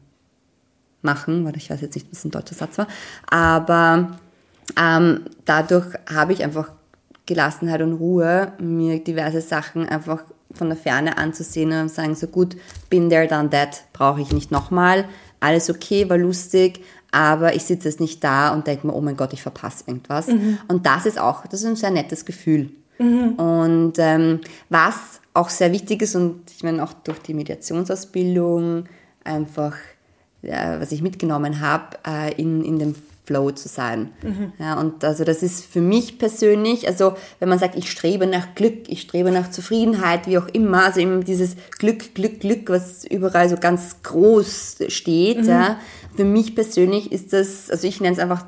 [1.02, 1.46] machen.
[1.46, 2.88] Warte, ich weiß jetzt nicht, was ein deutscher Satz war.
[3.28, 4.18] Aber
[4.80, 6.72] ähm, dadurch habe ich einfach
[7.26, 12.58] Gelassenheit und Ruhe, mir diverse Sachen einfach von der Ferne anzusehen und sagen, so gut,
[12.90, 15.06] bin there, done that, brauche ich nicht nochmal.
[15.40, 19.18] Alles okay, war lustig, aber ich sitze jetzt nicht da und denke mir, oh mein
[19.18, 20.28] Gott, ich verpasse irgendwas.
[20.28, 20.60] Mhm.
[20.68, 22.70] Und das ist auch, das ist ein sehr nettes Gefühl.
[23.00, 23.34] Mhm.
[23.34, 28.86] Und ähm, was auch sehr wichtig ist und ich meine auch durch die Mediationsausbildung
[29.24, 29.76] einfach,
[30.42, 32.96] ja, was ich mitgenommen habe, äh, in, in dem
[33.32, 34.12] Flow zu sein.
[34.22, 34.52] Mhm.
[34.60, 38.56] Ja, und also das ist für mich persönlich, also wenn man sagt, ich strebe nach
[38.56, 43.06] Glück, ich strebe nach Zufriedenheit, wie auch immer, also eben dieses Glück, Glück, Glück, was
[43.06, 45.50] überall so ganz groß steht, mhm.
[45.50, 45.80] ja,
[46.16, 48.46] für mich persönlich ist das, also ich nenne es einfach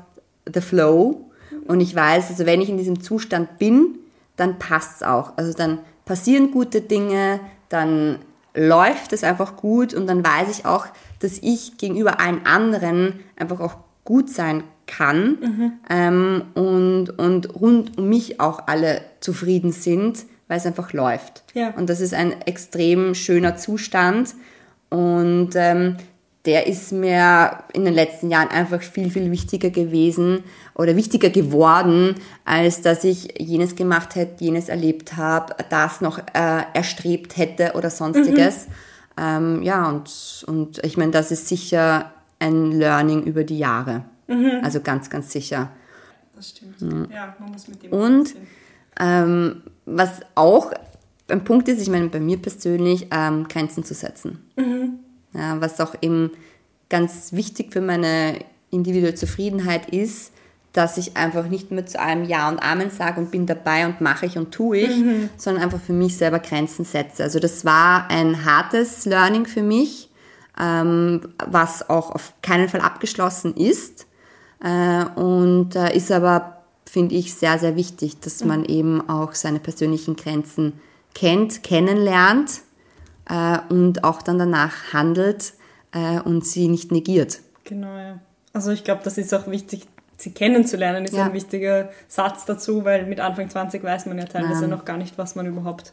[0.52, 1.30] the Flow
[1.66, 3.98] und ich weiß, also wenn ich in diesem Zustand bin,
[4.36, 5.32] dann passt es auch.
[5.36, 8.18] Also dann passieren gute Dinge, dann
[8.54, 10.86] läuft es einfach gut und dann weiß ich auch,
[11.20, 15.72] dass ich gegenüber allen anderen einfach auch gut sein kann mhm.
[15.90, 21.44] ähm, und, und rund um mich auch alle zufrieden sind, weil es einfach läuft.
[21.54, 21.70] Ja.
[21.70, 24.34] Und das ist ein extrem schöner Zustand
[24.90, 25.96] und ähm,
[26.44, 32.16] der ist mir in den letzten Jahren einfach viel, viel wichtiger gewesen oder wichtiger geworden,
[32.44, 37.88] als dass ich jenes gemacht hätte, jenes erlebt habe, das noch äh, erstrebt hätte oder
[37.88, 38.66] sonstiges.
[38.66, 38.72] Mhm.
[39.16, 44.04] Ähm, ja, und, und ich meine, das ist sicher ein Learning über die Jahre.
[44.26, 44.60] Mhm.
[44.62, 45.70] Also ganz, ganz sicher.
[46.34, 46.80] Das stimmt.
[46.80, 47.08] Mhm.
[47.12, 48.34] Ja, man muss mit dem Und
[49.00, 50.72] ähm, was auch
[51.28, 54.38] ein Punkt ist, ich meine, bei mir persönlich, ähm, Grenzen zu setzen.
[54.56, 54.98] Mhm.
[55.32, 56.30] Ja, was auch eben
[56.88, 58.38] ganz wichtig für meine
[58.70, 60.32] individuelle Zufriedenheit ist,
[60.72, 64.00] dass ich einfach nicht mehr zu allem Ja und Amen sage und bin dabei und
[64.00, 65.30] mache ich und tue ich, mhm.
[65.36, 67.22] sondern einfach für mich selber Grenzen setze.
[67.22, 70.10] Also das war ein hartes Learning für mich,
[70.60, 74.06] ähm, was auch auf keinen Fall abgeschlossen ist
[74.64, 79.60] äh, und äh, ist aber, finde ich, sehr, sehr wichtig, dass man eben auch seine
[79.60, 80.80] persönlichen Grenzen
[81.14, 82.62] kennt, kennenlernt
[83.28, 85.52] äh, und auch dann danach handelt
[85.92, 87.40] äh, und sie nicht negiert.
[87.64, 88.18] Genau, ja.
[88.54, 89.86] Also ich glaube, das ist auch wichtig,
[90.16, 91.26] sie kennenzulernen, ist ja.
[91.26, 94.70] ein wichtiger Satz dazu, weil mit Anfang 20 weiß man ja teilweise Nein.
[94.70, 95.92] noch gar nicht, was man überhaupt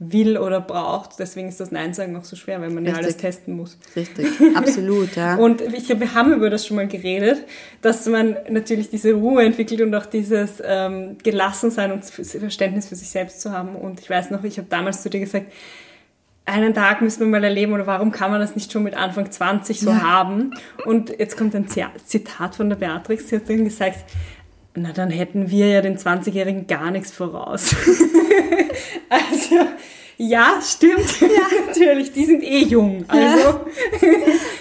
[0.00, 1.18] will oder braucht.
[1.18, 2.96] Deswegen ist das Nein sagen auch so schwer, weil man Richtig.
[2.96, 3.78] ja alles testen muss.
[3.94, 4.26] Richtig,
[4.56, 5.36] absolut, ja.
[5.36, 7.44] und ich, wir haben über das schon mal geredet,
[7.82, 13.10] dass man natürlich diese Ruhe entwickelt und auch dieses ähm, Gelassensein und Verständnis für sich
[13.10, 13.76] selbst zu haben.
[13.76, 15.52] Und ich weiß noch, ich habe damals zu dir gesagt,
[16.46, 19.30] einen Tag müssen wir mal erleben oder warum kann man das nicht schon mit Anfang
[19.30, 20.00] 20 so ja.
[20.00, 20.54] haben?
[20.86, 24.06] Und jetzt kommt ein Zitat von der Beatrix, sie hat dann gesagt,
[24.74, 27.74] na dann hätten wir ja den 20-Jährigen gar nichts voraus.
[29.08, 29.56] also,
[30.16, 31.20] ja, stimmt.
[31.20, 31.28] Ja.
[31.66, 33.04] Natürlich, die sind eh jung.
[33.08, 33.48] Also.
[33.48, 33.64] Ja.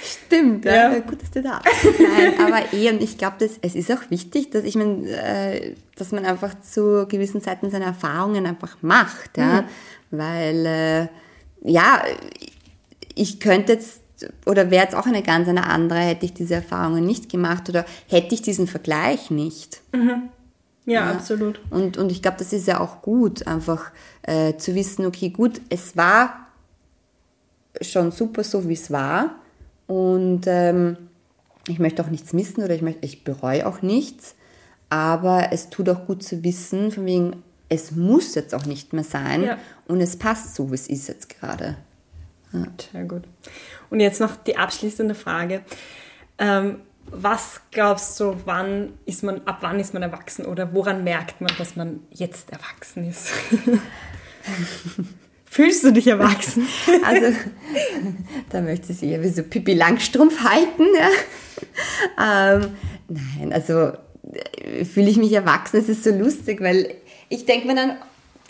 [0.01, 0.93] Stimmt, ja.
[0.93, 0.99] ja.
[0.99, 1.63] gutes Zitat.
[1.99, 6.11] Nein, aber eh, und ich glaube, es ist auch wichtig, dass ich meine, äh, dass
[6.11, 9.63] man einfach zu gewissen Zeiten seine Erfahrungen einfach macht, ja.
[9.63, 9.65] Mhm.
[10.11, 11.07] Weil äh,
[11.61, 12.03] ja,
[13.15, 13.98] ich könnte jetzt
[14.45, 17.85] oder wäre jetzt auch eine ganz eine andere, hätte ich diese Erfahrungen nicht gemacht oder
[18.07, 19.81] hätte ich diesen Vergleich nicht.
[19.93, 20.29] Mhm.
[20.85, 21.59] Ja, ja, absolut.
[21.69, 23.91] Und, und ich glaube, das ist ja auch gut, einfach
[24.23, 26.47] äh, zu wissen, okay, gut, es war
[27.81, 29.35] schon super so, wie es war.
[29.87, 30.97] Und ähm,
[31.67, 34.35] ich möchte auch nichts missen oder ich, möchte, ich bereue auch nichts.
[34.89, 39.03] Aber es tut auch gut zu wissen, von wegen, es muss jetzt auch nicht mehr
[39.03, 39.57] sein Ja.
[39.87, 41.75] und es passt so, wie es ist jetzt gerade.
[42.91, 43.23] Sehr gut.
[43.89, 45.61] Und jetzt noch die abschließende Frage.
[46.37, 46.81] Ähm,
[47.11, 51.51] was glaubst du, wann ist man, ab wann ist man erwachsen oder woran merkt man,
[51.57, 53.29] dass man jetzt erwachsen ist?
[55.45, 56.67] Fühlst du dich erwachsen?
[57.03, 57.35] Also,
[58.49, 60.85] da möchte sie ja wie so Pippi Langstrumpf halten.
[60.95, 62.53] Ja.
[62.53, 62.71] Ähm,
[63.07, 63.93] nein, also
[64.61, 65.77] äh, fühle ich mich erwachsen.
[65.77, 66.93] Es ist so lustig, weil
[67.29, 67.97] ich denke mir dann,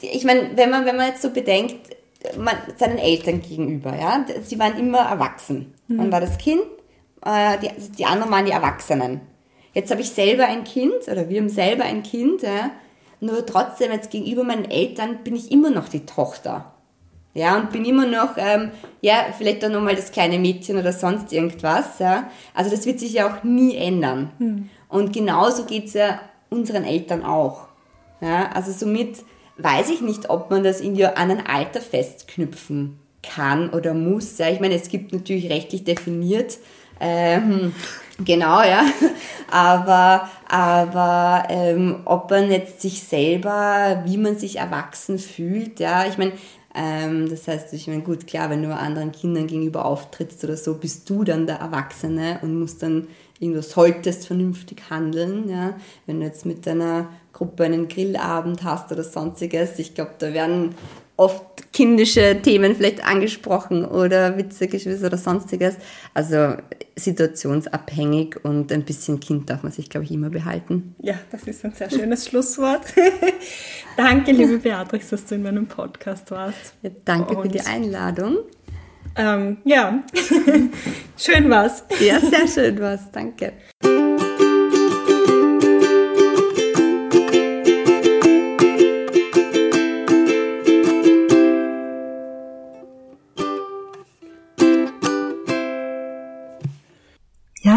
[0.02, 1.89] ich meine, wenn man, wenn man jetzt so bedenkt,
[2.38, 5.74] man, seinen Eltern gegenüber, ja, sie waren immer erwachsen.
[5.88, 6.62] Man war das Kind,
[7.26, 9.22] äh, die, die anderen waren die Erwachsenen.
[9.74, 12.72] Jetzt habe ich selber ein Kind, oder wir haben selber ein Kind, ja,
[13.22, 16.74] nur trotzdem jetzt gegenüber meinen Eltern bin ich immer noch die Tochter.
[17.34, 21.32] Ja, und bin immer noch, ähm, ja, vielleicht dann nochmal das kleine Mädchen oder sonst
[21.32, 22.00] irgendwas.
[22.00, 22.30] Ja.
[22.54, 24.32] Also das wird sich ja auch nie ändern.
[24.90, 27.68] Und genauso geht's ja unseren Eltern auch.
[28.20, 29.20] Ja, also somit
[29.62, 34.38] weiß ich nicht, ob man das irgendwie an ein Alter festknüpfen kann oder muss.
[34.38, 34.50] Ja.
[34.50, 36.58] Ich meine, es gibt natürlich rechtlich definiert,
[37.00, 37.74] ähm,
[38.24, 38.84] genau, ja.
[39.52, 46.18] Aber, aber ähm, ob man jetzt sich selber, wie man sich erwachsen fühlt, ja, ich
[46.18, 46.34] meine,
[46.76, 50.76] ähm, das heißt, ich meine, gut, klar, wenn du anderen Kindern gegenüber auftrittst oder so,
[50.76, 53.08] bist du dann der Erwachsene und musst dann
[53.40, 55.74] irgendwo solltest vernünftig handeln, ja.
[56.06, 57.08] Wenn du jetzt mit deiner
[57.40, 60.76] Gruppe einen Grillabend hast oder sonstiges, ich glaube, da werden
[61.16, 65.76] oft kindische Themen vielleicht angesprochen oder Witze, Geschwister oder sonstiges.
[66.14, 66.56] Also
[66.98, 70.96] situationsabhängig und ein bisschen Kind darf man sich, glaube ich, immer behalten.
[71.02, 72.82] Ja, das ist ein sehr schönes Schlusswort.
[73.98, 76.74] Danke, liebe Beatrix, dass du in meinem Podcast warst.
[76.82, 78.38] Ja, danke für Und- die Einladung.
[79.16, 80.04] Ähm, ja,
[81.18, 81.84] schön war's.
[82.00, 83.12] Ja, sehr schön was.
[83.12, 83.54] Danke.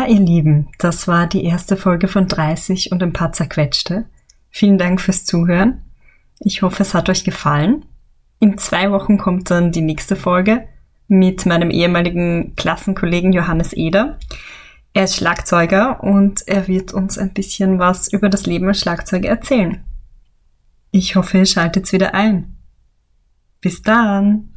[0.03, 4.07] Ja, ihr Lieben, das war die erste Folge von 30 und ein paar zerquetschte.
[4.51, 5.81] Vielen Dank fürs Zuhören.
[6.41, 7.85] Ich hoffe, es hat euch gefallen.
[8.41, 10.67] In zwei Wochen kommt dann die nächste Folge
[11.07, 14.19] mit meinem ehemaligen Klassenkollegen Johannes Eder.
[14.93, 19.29] Er ist Schlagzeuger und er wird uns ein bisschen was über das Leben als Schlagzeuger
[19.29, 19.85] erzählen.
[20.91, 22.57] Ich hoffe, ihr schaltet wieder ein.
[23.61, 24.52] Bis dann!